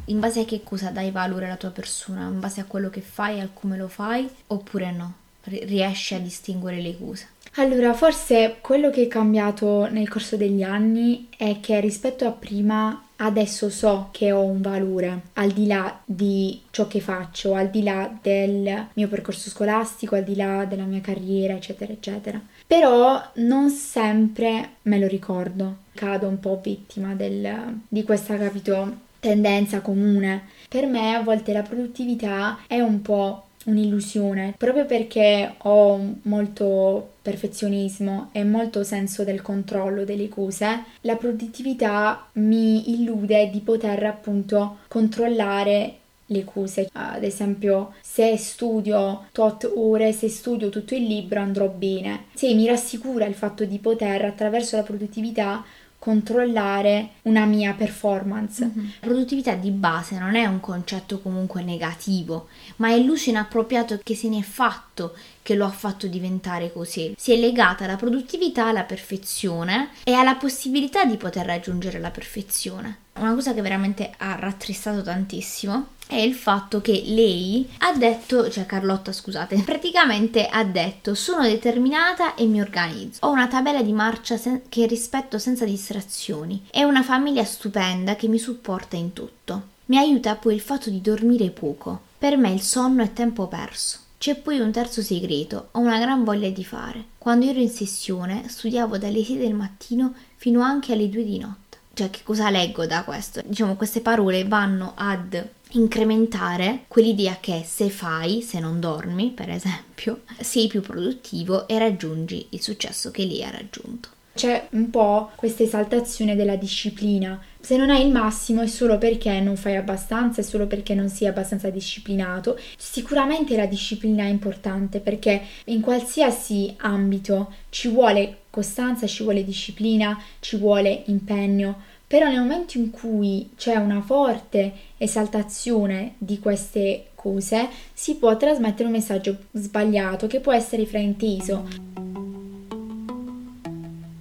In 0.06 0.20
base 0.20 0.40
a 0.40 0.44
che 0.44 0.62
cosa 0.62 0.90
dai 0.90 1.10
valore 1.10 1.46
alla 1.46 1.56
tua 1.56 1.70
persona? 1.70 2.26
In 2.28 2.38
base 2.40 2.60
a 2.60 2.64
quello 2.64 2.90
che 2.90 3.00
fai, 3.00 3.40
a 3.40 3.48
come 3.52 3.76
lo 3.76 3.88
fai, 3.88 4.28
oppure 4.48 4.90
no? 4.92 5.14
Ri- 5.44 5.64
riesci 5.64 6.14
a 6.14 6.18
distinguere 6.18 6.80
le 6.80 6.96
cose? 6.98 7.28
Allora, 7.56 7.94
forse 7.94 8.56
quello 8.60 8.90
che 8.90 9.02
è 9.02 9.08
cambiato 9.08 9.86
nel 9.88 10.08
corso 10.08 10.36
degli 10.36 10.62
anni 10.62 11.28
è 11.36 11.60
che 11.60 11.78
rispetto 11.78 12.26
a 12.26 12.32
prima 12.32 13.00
adesso 13.16 13.70
so 13.70 14.08
che 14.10 14.32
ho 14.32 14.42
un 14.42 14.60
valore 14.60 15.20
al 15.34 15.52
di 15.52 15.66
là 15.68 16.00
di 16.04 16.60
ciò 16.70 16.88
che 16.88 17.00
faccio, 17.00 17.54
al 17.54 17.70
di 17.70 17.84
là 17.84 18.10
del 18.20 18.86
mio 18.94 19.06
percorso 19.08 19.50
scolastico, 19.50 20.16
al 20.16 20.24
di 20.24 20.34
là 20.34 20.64
della 20.64 20.82
mia 20.82 21.00
carriera, 21.00 21.54
eccetera, 21.54 21.92
eccetera. 21.92 22.40
Però 22.66 23.22
non 23.34 23.70
sempre 23.70 24.70
me 24.82 24.98
lo 24.98 25.06
ricordo, 25.06 25.76
cado 25.94 26.26
un 26.26 26.40
po' 26.40 26.58
vittima 26.60 27.14
del- 27.14 27.78
di 27.88 28.02
questa, 28.02 28.36
capito, 28.36 29.02
tendenza 29.20 29.80
comune. 29.80 30.48
Per 30.68 30.86
me 30.86 31.14
a 31.14 31.22
volte 31.22 31.52
la 31.52 31.62
produttività 31.62 32.58
è 32.66 32.80
un 32.80 33.00
po' 33.00 33.44
un'illusione, 33.64 34.54
proprio 34.56 34.86
perché 34.86 35.54
ho 35.58 36.16
molto 36.22 37.12
perfezionismo 37.22 38.28
e 38.32 38.44
molto 38.44 38.84
senso 38.84 39.24
del 39.24 39.42
controllo 39.42 40.04
delle 40.04 40.28
cose, 40.28 40.84
la 41.02 41.16
produttività 41.16 42.28
mi 42.34 42.92
illude 42.92 43.50
di 43.50 43.60
poter 43.60 44.04
appunto 44.04 44.78
controllare 44.88 45.98
le 46.26 46.44
cose. 46.44 46.88
Ad 46.92 47.22
esempio, 47.22 47.94
se 48.00 48.36
studio 48.36 49.26
tot 49.32 49.70
ore, 49.74 50.12
se 50.12 50.28
studio 50.28 50.68
tutto 50.68 50.94
il 50.94 51.04
libro 51.04 51.40
andrò 51.40 51.68
bene. 51.68 52.24
Se 52.34 52.52
mi 52.54 52.66
rassicura 52.66 53.26
il 53.26 53.34
fatto 53.34 53.64
di 53.64 53.78
poter 53.78 54.24
attraverso 54.24 54.76
la 54.76 54.82
produttività 54.82 55.64
controllare 56.04 57.12
una 57.22 57.46
mia 57.46 57.72
performance. 57.72 58.70
La 59.00 59.06
produttività 59.06 59.54
di 59.54 59.70
base 59.70 60.18
non 60.18 60.34
è 60.34 60.44
un 60.44 60.60
concetto 60.60 61.18
comunque 61.18 61.62
negativo, 61.62 62.48
ma 62.76 62.90
è 62.90 62.98
l'uso 62.98 63.30
inappropriato 63.30 63.98
che 64.02 64.14
se 64.14 64.28
ne 64.28 64.40
è 64.40 64.42
fatto 64.42 65.16
che 65.40 65.54
lo 65.54 65.64
ha 65.64 65.70
fatto 65.70 66.06
diventare 66.06 66.70
così. 66.70 67.14
Si 67.16 67.32
è 67.32 67.38
legata 67.38 67.86
la 67.86 67.96
produttività 67.96 68.66
alla 68.66 68.82
perfezione 68.82 69.92
e 70.04 70.12
alla 70.12 70.34
possibilità 70.34 71.06
di 71.06 71.16
poter 71.16 71.46
raggiungere 71.46 71.98
la 71.98 72.10
perfezione. 72.10 73.03
Una 73.16 73.34
cosa 73.34 73.54
che 73.54 73.62
veramente 73.62 74.12
ha 74.18 74.34
rattristato 74.34 75.02
tantissimo 75.02 75.86
è 76.06 76.16
il 76.16 76.34
fatto 76.34 76.80
che 76.80 77.02
lei 77.06 77.68
ha 77.78 77.92
detto, 77.96 78.50
cioè 78.50 78.66
Carlotta 78.66 79.12
scusate, 79.12 79.62
praticamente 79.64 80.46
ha 80.48 80.64
detto 80.64 81.14
sono 81.14 81.42
determinata 81.42 82.34
e 82.34 82.46
mi 82.46 82.60
organizzo. 82.60 83.24
Ho 83.24 83.30
una 83.30 83.46
tabella 83.46 83.82
di 83.82 83.92
marcia 83.92 84.36
sen- 84.36 84.62
che 84.68 84.86
rispetto 84.86 85.38
senza 85.38 85.64
distrazioni 85.64 86.66
e 86.70 86.84
una 86.84 87.02
famiglia 87.02 87.44
stupenda 87.44 88.16
che 88.16 88.26
mi 88.26 88.38
supporta 88.38 88.96
in 88.96 89.12
tutto. 89.12 89.72
Mi 89.86 89.96
aiuta 89.96 90.34
poi 90.34 90.54
il 90.54 90.60
fatto 90.60 90.90
di 90.90 91.00
dormire 91.00 91.50
poco. 91.50 92.00
Per 92.18 92.36
me 92.36 92.50
il 92.52 92.62
sonno 92.62 93.02
è 93.02 93.12
tempo 93.12 93.46
perso. 93.46 93.98
C'è 94.18 94.36
poi 94.36 94.58
un 94.58 94.72
terzo 94.72 95.02
segreto, 95.02 95.68
ho 95.72 95.80
una 95.80 95.98
gran 95.98 96.24
voglia 96.24 96.48
di 96.48 96.64
fare. 96.64 97.04
Quando 97.18 97.44
ero 97.44 97.60
in 97.60 97.68
sessione 97.68 98.48
studiavo 98.48 98.96
dalle 98.96 99.22
6 99.22 99.36
del 99.36 99.54
mattino 99.54 100.14
fino 100.36 100.62
anche 100.62 100.94
alle 100.94 101.08
2 101.08 101.24
di 101.24 101.38
notte. 101.38 101.63
Cioè, 101.94 102.10
che 102.10 102.20
cosa 102.24 102.50
leggo 102.50 102.86
da 102.86 103.04
questo? 103.04 103.40
Diciamo, 103.44 103.76
queste 103.76 104.00
parole 104.00 104.44
vanno 104.44 104.94
ad 104.96 105.48
incrementare 105.70 106.84
quell'idea 106.88 107.38
che 107.40 107.62
se 107.64 107.88
fai, 107.88 108.42
se 108.42 108.58
non 108.58 108.80
dormi, 108.80 109.30
per 109.30 109.50
esempio, 109.50 110.22
sei 110.40 110.66
più 110.66 110.80
produttivo 110.80 111.68
e 111.68 111.78
raggiungi 111.78 112.48
il 112.50 112.62
successo 112.62 113.10
che 113.10 113.24
lei 113.24 113.44
ha 113.44 113.50
raggiunto. 113.50 114.08
C'è 114.34 114.66
un 114.72 114.90
po' 114.90 115.30
questa 115.36 115.62
esaltazione 115.62 116.34
della 116.34 116.56
disciplina. 116.56 117.40
Se 117.60 117.76
non 117.76 117.88
hai 117.88 118.04
il 118.04 118.10
massimo 118.10 118.62
è 118.62 118.66
solo 118.66 118.98
perché 118.98 119.38
non 119.38 119.56
fai 119.56 119.76
abbastanza, 119.76 120.40
è 120.40 120.44
solo 120.44 120.66
perché 120.66 120.92
non 120.94 121.08
sei 121.08 121.28
abbastanza 121.28 121.70
disciplinato. 121.70 122.58
Sicuramente 122.76 123.54
la 123.54 123.66
disciplina 123.66 124.24
è 124.24 124.28
importante 124.28 124.98
perché 124.98 125.40
in 125.66 125.80
qualsiasi 125.80 126.74
ambito 126.78 127.52
ci 127.68 127.86
vuole 127.86 128.38
costanza, 128.54 129.08
ci 129.08 129.24
vuole 129.24 129.42
disciplina, 129.42 130.16
ci 130.38 130.56
vuole 130.56 131.02
impegno. 131.06 131.82
Però 132.06 132.28
nel 132.28 132.38
momento 132.38 132.78
in 132.78 132.90
cui 132.90 133.50
c'è 133.56 133.74
una 133.74 134.00
forte 134.00 134.72
esaltazione 134.96 136.14
di 136.18 136.38
queste 136.38 137.06
cose, 137.16 137.68
si 137.92 138.14
può 138.14 138.36
trasmettere 138.36 138.84
un 138.84 138.92
messaggio 138.92 139.36
sbagliato 139.50 140.28
che 140.28 140.38
può 140.38 140.52
essere 140.52 140.86
frainteso. 140.86 142.13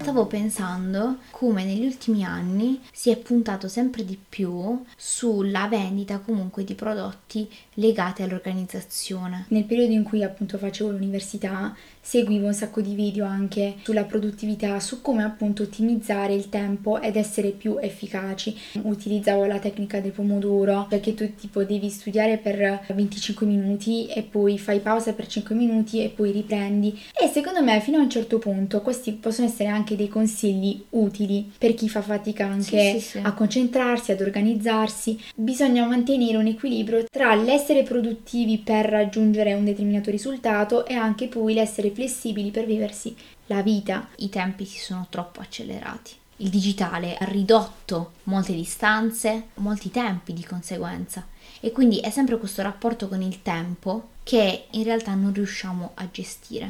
Stavo 0.04 0.26
pensando 0.26 1.20
come 1.30 1.63
negli 1.63 1.86
ultimi 1.86 2.26
anni 2.26 2.82
si 2.92 3.10
è 3.10 3.16
puntato 3.16 3.70
sempre 3.70 4.04
di 4.04 4.20
più 4.28 4.84
sulla 4.98 5.70
vendita 5.70 6.20
comunque 6.20 6.66
di 6.66 6.74
prodotti 6.74 7.50
legati 7.76 8.22
all'organizzazione. 8.22 9.46
Nel 9.48 9.63
periodo 9.63 9.94
in 9.94 10.04
cui 10.04 10.22
appunto 10.22 10.58
facevo 10.58 10.92
l'università 10.92 11.74
seguivo 12.06 12.48
un 12.48 12.54
sacco 12.54 12.82
di 12.82 12.94
video 12.96 13.26
anche 13.26 13.76
sulla 13.82 14.04
produttività, 14.04 14.78
su 14.82 15.02
come 15.02 15.24
appunto 15.24 15.63
ottimizzare 15.63 16.34
il 16.34 16.50
tempo 16.50 17.00
ed 17.00 17.16
essere 17.16 17.52
più 17.52 17.78
efficaci. 17.80 18.56
Utilizzavo 18.82 19.46
la 19.46 19.58
tecnica 19.58 20.02
del 20.02 20.12
pomodoro, 20.12 20.86
perché 20.89 21.13
tu 21.13 21.34
tipo 21.36 21.63
devi 21.63 21.89
studiare 21.89 22.38
per 22.38 22.88
25 22.94 23.48
minuti 23.48 24.08
e 24.08 24.22
poi 24.22 24.60
fai 24.60 24.82
pausa 24.82 25.13
per 25.13 25.28
5 25.28 25.56
minuti 25.56 26.04
e 26.04 26.10
poi 26.10 26.32
riprendi. 26.32 27.00
E 27.20 27.28
secondo 27.28 27.63
me 27.63 27.80
fino 27.80 27.98
a 28.00 28.02
un 28.02 28.10
certo 28.10 28.38
punto 28.38 28.82
questi 28.82 29.13
possono 29.13 29.48
essere 29.48 29.70
anche 29.70 29.92
dei 29.95 30.08
consigli 30.08 30.84
utili 30.91 31.51
per 31.58 31.73
chi 31.73 31.89
fa 31.89 32.01
fatica 32.01 32.45
anche 32.47 32.93
Sì, 32.93 32.99
sì, 32.99 32.99
sì. 32.99 33.19
a 33.21 33.34
concentrarsi, 33.34 34.12
ad 34.12 34.21
organizzarsi. 34.21 35.19
Bisogna 35.36 35.86
mantenere 35.86 36.38
un 36.38 36.47
equilibrio 36.47 37.06
tra 37.10 37.34
l'essere 37.36 37.84
produttivi 37.84 38.58
per 38.58 38.86
raggiungere 38.86 39.53
un 39.53 39.65
determinato 39.65 40.12
risultato 40.12 40.86
e 40.86 40.93
anche 40.93 41.27
poi 41.27 41.53
l'essere 41.53 41.91
flessibili 41.91 42.51
per 42.51 42.65
viversi 42.65 43.15
la 43.47 43.62
vita. 43.62 44.08
I 44.17 44.29
tempi 44.29 44.65
si 44.65 44.79
sono 44.79 45.08
troppo 45.10 45.39
accelerati. 45.41 46.12
Il 46.38 46.49
digitale 46.49 47.15
ha 47.15 47.25
ridotto 47.25 48.13
molte 48.23 48.53
distanze, 48.53 49.47
molti 49.56 49.91
tempi 49.91 50.34
di 50.34 50.43
conseguenza 50.43 51.25
e 51.60 51.71
quindi 51.71 51.99
è 51.99 52.10
sempre 52.10 52.38
questo 52.38 52.62
rapporto 52.62 53.08
con 53.08 53.21
il 53.21 53.41
tempo 53.41 54.10
che 54.23 54.65
in 54.71 54.84
realtà 54.84 55.13
non 55.13 55.32
riusciamo 55.34 55.91
a 55.93 56.08
gestire 56.12 56.69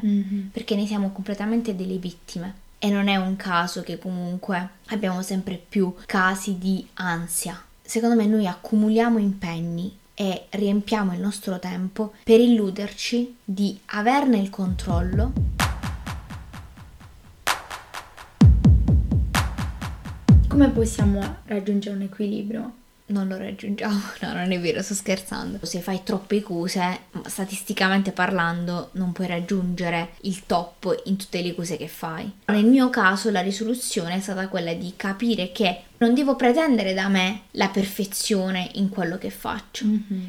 perché 0.52 0.76
ne 0.76 0.86
siamo 0.86 1.12
completamente 1.12 1.76
delle 1.76 1.98
vittime. 1.98 2.62
E 2.84 2.90
non 2.90 3.08
è 3.08 3.16
un 3.16 3.38
caso 3.38 3.82
che 3.82 3.98
comunque 3.98 4.72
abbiamo 4.88 5.22
sempre 5.22 5.56
più 5.56 5.96
casi 6.06 6.58
di 6.58 6.86
ansia. 6.96 7.58
Secondo 7.82 8.14
me 8.14 8.26
noi 8.26 8.46
accumuliamo 8.46 9.20
impegni 9.20 9.98
e 10.14 10.48
riempiamo 10.50 11.14
il 11.14 11.22
nostro 11.22 11.60
tempo 11.60 12.12
per 12.26 12.42
illuderci 12.42 13.38
di 13.46 13.80
averne 13.86 14.38
il 14.38 14.50
controllo 14.50 15.32
Come 20.50 20.70
possiamo 20.70 21.38
raggiungere 21.46 21.96
un 21.96 22.02
equilibrio? 22.04 22.74
Non 23.14 23.28
lo 23.28 23.38
raggiungiamo. 23.38 24.02
No, 24.24 24.34
non 24.34 24.52
è 24.52 24.60
vero, 24.60 24.82
sto 24.82 24.94
scherzando. 24.94 25.60
Se 25.66 25.80
fai 25.80 26.02
troppe 26.04 26.42
cose, 26.42 27.02
statisticamente 27.26 28.12
parlando, 28.12 28.90
non 28.94 29.12
puoi 29.12 29.28
raggiungere 29.28 30.12
il 30.22 30.46
top 30.46 31.02
in 31.06 31.18
tutte 31.18 31.42
le 31.42 31.54
cose 31.54 31.78
che 31.78 31.88
fai. 31.88 32.32
Nel 32.46 32.66
mio 32.66 32.90
caso 32.90 33.30
la 33.30 33.42
risoluzione 33.42 34.16
è 34.16 34.20
stata 34.22 34.48
quella 34.48 34.74
di 34.74 34.94
capire 34.96 35.52
che 35.52 35.84
non 35.98 36.14
devo 36.14 36.36
pretendere 36.36 36.94
da 36.94 37.08
me 37.10 37.42
la 37.52 37.68
perfezione 37.68 38.70
in 38.76 38.90
quello 38.90 39.18
che 39.18 39.30
faccio. 39.30 39.86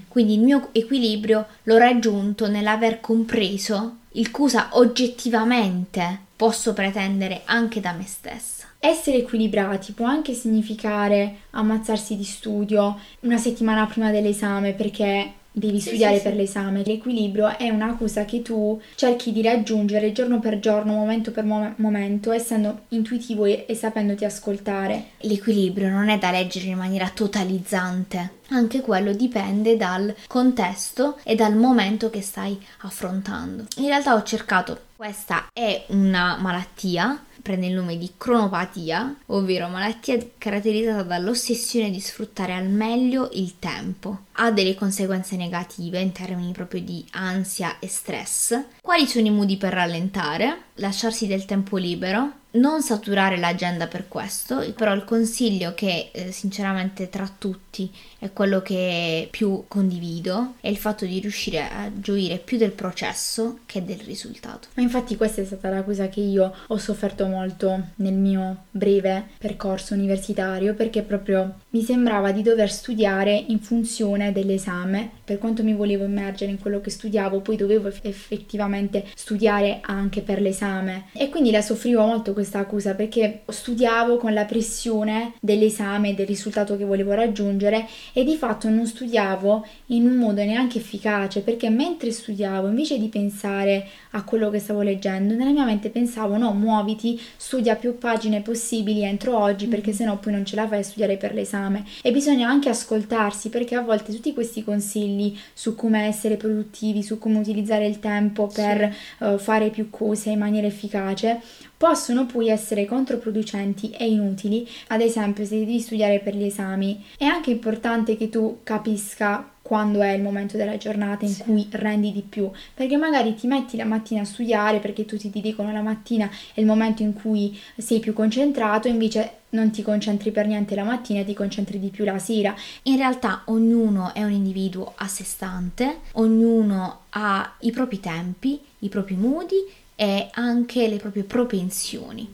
Quindi 0.08 0.34
il 0.34 0.40
mio 0.40 0.68
equilibrio 0.72 1.46
l'ho 1.64 1.78
raggiunto 1.78 2.48
nell'aver 2.48 3.00
compreso 3.00 3.98
il 4.16 4.30
cosa 4.30 4.68
oggettivamente 4.72 6.20
posso 6.36 6.72
pretendere 6.72 7.42
anche 7.44 7.80
da 7.80 7.92
me 7.92 8.04
stessa. 8.06 8.66
Essere 8.78 9.18
equilibrati 9.18 9.92
può 9.92 10.06
anche 10.06 10.34
significare 10.34 11.36
ammazzarsi 11.50 12.16
di 12.16 12.24
studio 12.24 12.98
una 13.20 13.38
settimana 13.38 13.86
prima 13.86 14.10
dell'esame 14.10 14.72
perché 14.74 15.32
devi 15.56 15.80
sì, 15.80 15.88
studiare 15.88 16.16
sì, 16.16 16.22
per 16.22 16.32
sì. 16.32 16.38
l'esame. 16.38 16.82
L'equilibrio 16.84 17.56
è 17.56 17.70
una 17.70 17.94
cosa 17.96 18.24
che 18.24 18.42
tu 18.42 18.80
cerchi 18.96 19.32
di 19.32 19.40
raggiungere 19.40 20.10
giorno 20.10 20.40
per 20.40 20.58
giorno, 20.58 20.94
momento 20.94 21.30
per 21.30 21.44
mom- 21.44 21.74
momento, 21.76 22.32
essendo 22.32 22.80
intuitivo 22.88 23.44
e-, 23.44 23.64
e 23.68 23.74
sapendoti 23.74 24.24
ascoltare. 24.24 25.10
L'equilibrio 25.18 25.88
non 25.88 26.08
è 26.08 26.18
da 26.18 26.32
leggere 26.32 26.66
in 26.66 26.76
maniera 26.76 27.08
totalizzante. 27.14 28.42
Anche 28.48 28.80
quello 28.80 29.12
dipende 29.12 29.76
dal 29.76 30.14
contesto 30.26 31.18
e 31.22 31.34
dal 31.34 31.56
momento 31.56 32.10
che 32.10 32.20
stai 32.20 32.58
affrontando. 32.80 33.64
In 33.76 33.86
realtà 33.86 34.14
ho 34.14 34.22
cercato, 34.22 34.78
questa 34.96 35.46
è 35.52 35.84
una 35.88 36.36
malattia 36.38 37.24
prende 37.44 37.66
il 37.66 37.74
nome 37.74 37.98
di 37.98 38.10
cronopatia, 38.16 39.14
ovvero 39.26 39.68
malattia 39.68 40.18
caratterizzata 40.38 41.02
dall'ossessione 41.02 41.90
di 41.90 42.00
sfruttare 42.00 42.54
al 42.54 42.68
meglio 42.68 43.28
il 43.34 43.58
tempo. 43.58 44.20
Ha 44.32 44.50
delle 44.50 44.74
conseguenze 44.74 45.36
negative 45.36 46.00
in 46.00 46.12
termini 46.12 46.52
proprio 46.52 46.80
di 46.80 47.04
ansia 47.10 47.78
e 47.80 47.86
stress. 47.86 48.58
Quali 48.80 49.06
sono 49.06 49.26
i 49.26 49.30
modi 49.30 49.58
per 49.58 49.74
rallentare? 49.74 50.62
Lasciarsi 50.76 51.26
del 51.26 51.44
tempo 51.44 51.76
libero, 51.76 52.32
non 52.54 52.82
saturare 52.82 53.38
l'agenda 53.38 53.86
per 53.86 54.08
questo, 54.08 54.64
però 54.76 54.94
il 54.94 55.04
consiglio 55.04 55.74
che 55.74 56.10
eh, 56.12 56.32
sinceramente 56.32 57.08
tra 57.08 57.30
tutti 57.36 57.90
è 58.18 58.32
quello 58.32 58.62
che 58.62 59.28
più 59.30 59.64
condivido 59.68 60.54
è 60.60 60.68
il 60.68 60.76
fatto 60.76 61.04
di 61.04 61.18
riuscire 61.18 61.60
a 61.60 61.90
gioire 61.94 62.38
più 62.38 62.56
del 62.56 62.70
processo 62.70 63.58
che 63.66 63.84
del 63.84 63.98
risultato. 63.98 64.68
Ma 64.74 64.82
infatti 64.82 65.16
questa 65.16 65.42
è 65.42 65.44
stata 65.44 65.68
la 65.68 65.82
cosa 65.82 66.08
che 66.08 66.20
io 66.20 66.52
ho 66.66 66.76
sofferto 66.78 67.26
molto 67.26 67.88
nel 67.96 68.14
mio 68.14 68.64
breve 68.70 69.24
percorso 69.38 69.94
universitario 69.94 70.74
perché 70.74 71.02
proprio 71.02 71.60
mi 71.70 71.82
sembrava 71.82 72.30
di 72.32 72.42
dover 72.42 72.70
studiare 72.70 73.44
in 73.48 73.60
funzione 73.60 74.32
dell'esame, 74.32 75.10
per 75.24 75.38
quanto 75.38 75.62
mi 75.62 75.74
volevo 75.74 76.04
immergere 76.04 76.50
in 76.50 76.60
quello 76.60 76.80
che 76.80 76.90
studiavo, 76.90 77.40
poi 77.40 77.56
dovevo 77.56 77.88
effettivamente 78.02 79.06
studiare 79.14 79.80
anche 79.82 80.22
per 80.22 80.40
l'esame 80.40 81.06
e 81.12 81.28
quindi 81.28 81.50
la 81.50 81.62
soffrivo 81.62 82.04
molto 82.04 82.32
questa 82.32 82.43
accusa 82.52 82.94
perché 82.94 83.42
studiavo 83.48 84.16
con 84.16 84.32
la 84.32 84.44
pressione 84.44 85.34
dell'esame 85.40 86.10
e 86.10 86.14
del 86.14 86.26
risultato 86.26 86.76
che 86.76 86.84
volevo 86.84 87.12
raggiungere 87.12 87.86
e 88.12 88.24
di 88.24 88.36
fatto 88.36 88.68
non 88.68 88.86
studiavo 88.86 89.66
in 89.86 90.06
un 90.06 90.16
modo 90.16 90.44
neanche 90.44 90.78
efficace 90.78 91.40
perché 91.40 91.70
mentre 91.70 92.10
studiavo 92.10 92.68
invece 92.68 92.98
di 92.98 93.08
pensare 93.08 93.86
a 94.10 94.22
quello 94.22 94.50
che 94.50 94.58
stavo 94.58 94.82
leggendo 94.82 95.34
nella 95.34 95.50
mia 95.50 95.64
mente 95.64 95.90
pensavo 95.90 96.36
no 96.36 96.52
muoviti 96.52 97.20
studia 97.36 97.74
più 97.76 97.98
pagine 97.98 98.42
possibili 98.42 99.02
entro 99.02 99.38
oggi 99.38 99.66
perché 99.66 99.88
mm-hmm. 99.88 99.96
sennò 99.96 100.18
poi 100.18 100.32
non 100.32 100.44
ce 100.44 100.56
la 100.56 100.68
fai 100.68 100.80
a 100.80 100.82
studiare 100.82 101.16
per 101.16 101.32
l'esame 101.34 101.52
esame 101.54 101.84
e 102.02 102.10
bisogna 102.10 102.48
anche 102.48 102.68
ascoltarsi 102.68 103.48
perché 103.48 103.74
a 103.76 103.82
volte 103.82 104.12
tutti 104.12 104.32
questi 104.32 104.64
consigli 104.64 105.36
su 105.52 105.74
come 105.74 106.06
essere 106.06 106.36
produttivi, 106.36 107.02
su 107.02 107.18
come 107.18 107.38
utilizzare 107.38 107.86
il 107.86 108.00
tempo 108.00 108.46
per 108.46 108.92
sì. 108.92 109.24
uh, 109.24 109.38
fare 109.38 109.70
più 109.70 109.90
cose 109.90 110.30
in 110.30 110.38
maniera 110.38 110.66
efficace 110.66 111.40
possono 111.76 112.26
poi 112.26 112.48
essere 112.48 112.84
controproducenti 112.84 113.90
e 113.90 114.08
inutili. 114.08 114.68
Ad 114.88 115.00
esempio, 115.00 115.44
se 115.44 115.58
devi 115.58 115.80
studiare 115.80 116.20
per 116.20 116.34
gli 116.34 116.44
esami, 116.44 117.04
è 117.16 117.24
anche 117.24 117.50
importante 117.50 118.16
che 118.16 118.28
tu 118.28 118.60
capisca 118.62 119.48
quando 119.64 120.02
è 120.02 120.10
il 120.10 120.20
momento 120.20 120.58
della 120.58 120.76
giornata 120.76 121.24
in 121.24 121.32
sì. 121.32 121.42
cui 121.42 121.66
rendi 121.70 122.12
di 122.12 122.20
più, 122.20 122.50
perché 122.74 122.98
magari 122.98 123.34
ti 123.34 123.46
metti 123.46 123.78
la 123.78 123.86
mattina 123.86 124.20
a 124.20 124.26
studiare 124.26 124.78
perché 124.78 125.06
tutti 125.06 125.30
ti 125.30 125.40
dicono 125.40 125.72
la 125.72 125.80
mattina 125.80 126.28
è 126.52 126.60
il 126.60 126.66
momento 126.66 127.02
in 127.02 127.14
cui 127.14 127.58
sei 127.74 127.98
più 127.98 128.12
concentrato, 128.12 128.88
invece 128.88 129.38
non 129.50 129.70
ti 129.70 129.80
concentri 129.80 130.32
per 130.32 130.46
niente 130.46 130.74
la 130.74 130.84
mattina, 130.84 131.24
ti 131.24 131.32
concentri 131.32 131.80
di 131.80 131.88
più 131.88 132.04
la 132.04 132.18
sera. 132.18 132.54
In 132.82 132.98
realtà 132.98 133.42
ognuno 133.46 134.12
è 134.12 134.22
un 134.22 134.32
individuo 134.32 134.92
a 134.96 135.06
sé 135.06 135.24
stante, 135.24 136.00
ognuno 136.12 137.04
ha 137.10 137.54
i 137.60 137.70
propri 137.70 138.00
tempi, 138.00 138.60
i 138.80 138.88
propri 138.90 139.14
modi 139.16 139.56
e 139.96 140.28
anche 140.32 140.88
le 140.88 140.96
proprie 140.96 141.24
propensioni. 141.24 142.28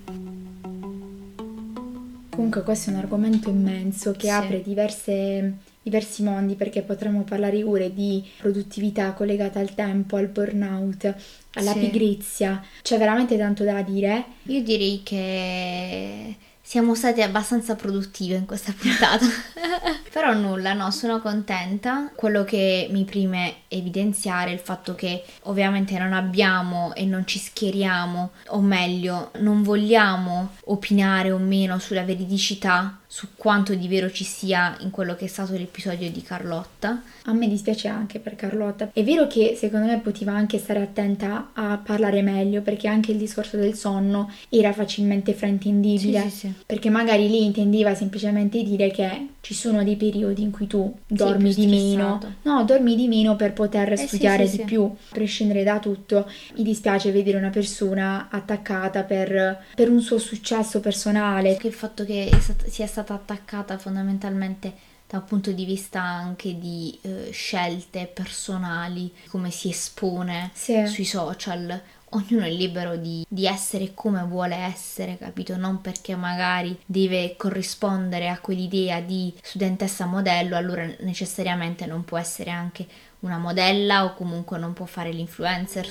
Comunque 2.31 2.63
questo 2.63 2.91
è 2.91 2.93
un 2.93 2.99
argomento 2.99 3.51
immenso 3.51 4.13
che 4.13 4.27
sì. 4.27 4.31
apre 4.31 4.63
diverse 4.63 5.69
diversi 5.83 6.23
mondi 6.23 6.55
perché 6.55 6.83
potremmo 6.83 7.23
parlare 7.23 7.63
ore 7.63 7.93
di 7.95 8.23
produttività 8.39 9.13
collegata 9.13 9.61
al 9.61 9.75
tempo, 9.75 10.17
al 10.17 10.29
burnout, 10.29 11.15
alla 11.55 11.73
sì. 11.73 11.79
pigrizia. 11.79 12.63
C'è 12.83 12.99
veramente 12.99 13.37
tanto 13.37 13.65
da 13.65 13.81
dire. 13.83 14.25
Io 14.45 14.63
direi 14.63 15.03
che 15.03 16.37
siamo 16.71 16.95
stati 16.95 17.21
abbastanza 17.21 17.75
produttive 17.75 18.37
in 18.37 18.47
questa 18.47 18.73
puntata. 18.73 19.27
Però 20.13 20.33
nulla, 20.35 20.73
no, 20.73 20.93
sono 20.93 21.21
contenta. 21.21 22.13
Quello 22.15 22.45
che 22.45 22.87
mi 22.93 23.03
prime 23.03 23.63
evidenziare 23.67 24.51
è 24.51 24.53
il 24.53 24.61
fatto 24.61 24.95
che 24.95 25.25
ovviamente 25.43 25.99
non 25.99 26.13
abbiamo 26.13 26.95
e 26.95 27.05
non 27.07 27.27
ci 27.27 27.41
schieriamo, 27.41 28.31
o 28.51 28.61
meglio, 28.61 29.33
non 29.41 29.65
vogliamo 29.65 30.51
opinare 30.67 31.33
o 31.33 31.39
meno 31.39 31.81
sulla 31.81 32.05
veridicità 32.05 33.00
su 33.13 33.31
quanto 33.35 33.75
di 33.75 33.89
vero 33.89 34.09
ci 34.09 34.23
sia 34.23 34.77
in 34.83 34.91
quello 34.91 35.17
che 35.17 35.25
è 35.25 35.29
stato 35.29 35.55
l'episodio 35.55 36.09
di 36.13 36.23
Carlotta. 36.23 37.03
A 37.25 37.33
me 37.33 37.49
dispiace 37.49 37.89
anche 37.89 38.21
per 38.21 38.37
Carlotta. 38.37 38.91
È 38.93 39.03
vero 39.03 39.27
che 39.27 39.57
secondo 39.59 39.87
me 39.87 39.99
poteva 39.99 40.31
anche 40.31 40.59
stare 40.59 40.81
attenta 40.81 41.51
a 41.53 41.77
parlare 41.85 42.23
meglio 42.23 42.63
perché 42.63 42.87
anche 42.87 43.11
il 43.11 43.19
discorso 43.19 43.57
del 43.57 43.75
sonno 43.75 44.33
era 44.49 44.73
facilmente 44.73 45.35
fraintendibile. 45.35 46.21
Sì, 46.23 46.31
sì, 46.31 46.37
sì. 46.37 46.53
Perché 46.65 46.89
magari 46.89 47.29
lei 47.29 47.47
intendeva 47.47 47.97
semplicemente 47.97 48.63
dire 48.63 48.93
che 48.93 49.27
ci 49.41 49.55
sono 49.55 49.83
dei 49.83 49.97
periodi 49.97 50.43
in 50.43 50.51
cui 50.51 50.67
tu 50.67 50.97
dormi 51.07 51.53
di 51.53 51.67
meno. 51.67 52.21
No, 52.43 52.65
dormi 52.65 52.95
di 52.95 53.09
meno 53.09 53.37
per 53.37 53.53
poter 53.53 53.93
eh, 53.93 53.97
studiare 53.97 54.49
di 54.49 54.63
più. 54.65 54.85
A 54.85 54.95
prescindere 55.11 55.63
da 55.63 55.79
tutto, 55.79 56.31
mi 56.57 56.63
dispiace 56.63 57.11
vedere 57.11 57.39
una 57.39 57.51
persona 57.51 58.29
attaccata 58.31 59.03
per, 59.03 59.65
per 59.75 59.91
un 59.91 60.01
suo 60.01 60.19
successo 60.19 60.81
personale. 60.81 61.57
Che 61.57 61.67
il 61.67 61.73
fatto 61.73 62.05
che 62.05 62.31
sia 62.69 62.87
stata 62.87 63.01
stata 63.01 63.15
attaccata 63.15 63.79
fondamentalmente 63.79 64.89
da 65.07 65.19
un 65.19 65.25
punto 65.25 65.51
di 65.51 65.65
vista 65.65 66.01
anche 66.01 66.57
di 66.57 66.97
eh, 67.03 67.31
scelte 67.33 68.09
personali, 68.13 69.13
come 69.29 69.51
si 69.51 69.71
espone 69.71 70.51
sì. 70.55 70.87
sui 70.87 71.05
social. 71.05 71.81
Ognuno 72.13 72.45
è 72.45 72.51
libero 72.51 72.97
di, 72.97 73.25
di, 73.29 73.47
essere 73.47 73.93
come 73.95 74.23
vuole 74.25 74.57
essere, 74.57 75.17
capito? 75.17 75.57
Non 75.57 75.81
perché 75.81 76.17
magari 76.17 76.77
deve 76.85 77.37
corrispondere 77.37 78.29
a 78.29 78.41
quell'idea 78.41 79.01
di 79.01 79.33
studentessa 79.41 80.07
modello, 80.07 80.57
allora 80.57 80.85
necessariamente 81.01 81.87
non 81.87 82.05
può 82.05 82.19
essere 82.19 82.51
anche 82.51 82.85
una 83.21 83.39
modella 83.39 84.05
o 84.05 84.15
comunque 84.15 84.59
non 84.59 84.73
può 84.73 84.87
fare 84.87 85.13
l'influencer. 85.13 85.89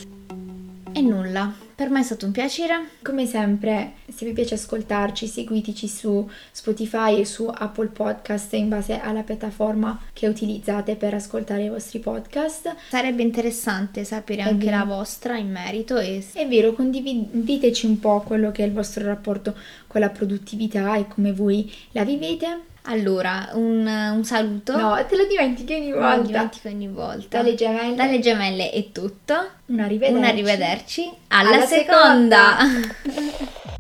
E 0.92 1.02
nulla, 1.02 1.54
per 1.80 1.90
me 1.90 2.02
è 2.02 2.04
stato 2.04 2.26
un 2.26 2.34
piacere. 2.34 2.90
Come 3.02 3.26
sempre, 3.26 3.94
se 4.14 4.26
vi 4.26 4.34
piace 4.34 4.56
ascoltarci, 4.56 5.26
seguiteci 5.26 5.88
su 5.88 6.30
Spotify 6.52 7.22
e 7.22 7.24
su 7.24 7.50
Apple 7.50 7.88
Podcast 7.88 8.52
in 8.56 8.68
base 8.68 9.00
alla 9.00 9.24
piattaforma 9.24 9.98
che 10.12 10.28
utilizzate 10.28 10.98
per 10.98 11.14
ascoltare 11.14 11.64
i 11.64 11.70
vostri 11.70 12.00
podcast. 12.00 12.76
Sarebbe 12.90 13.22
interessante 13.22 14.04
sapere 14.04 14.42
è 14.42 14.50
anche 14.50 14.66
vero. 14.66 14.78
la 14.78 14.84
vostra 14.84 15.38
in 15.38 15.52
merito. 15.52 15.98
E... 15.98 16.22
È 16.34 16.46
vero, 16.50 16.74
condivideteci 16.74 17.86
un 17.86 17.98
po' 17.98 18.24
quello 18.28 18.52
che 18.52 18.64
è 18.64 18.68
il 18.68 18.74
vostro 18.74 19.06
rapporto 19.06 19.56
con 19.88 20.02
la 20.02 20.10
produttività 20.10 20.98
e 20.98 21.08
come 21.08 21.32
voi 21.32 21.74
la 21.92 22.04
vivete. 22.04 22.68
Allora, 22.84 23.50
un, 23.54 23.86
un, 23.86 24.24
saluto. 24.24 24.76
No, 24.76 25.06
te 25.08 25.16
lo 25.16 25.26
dimentichi 25.26 25.74
ogni 25.74 25.92
volta. 25.92 26.16
Lo 26.16 26.22
dimentico 26.24 26.68
ogni 26.70 26.88
volta. 26.88 27.38
Dalle 27.38 27.54
gemelle. 27.54 27.96
Dalle 27.96 28.20
gemelle 28.20 28.72
è 28.72 28.92
tutto. 28.92 29.36
Un 29.66 29.80
arrivederci. 29.80 30.18
Un 30.18 30.24
arrivederci. 30.24 31.12
Alla, 31.28 31.50
Alla. 31.50 31.66
Seconda. 31.70 32.58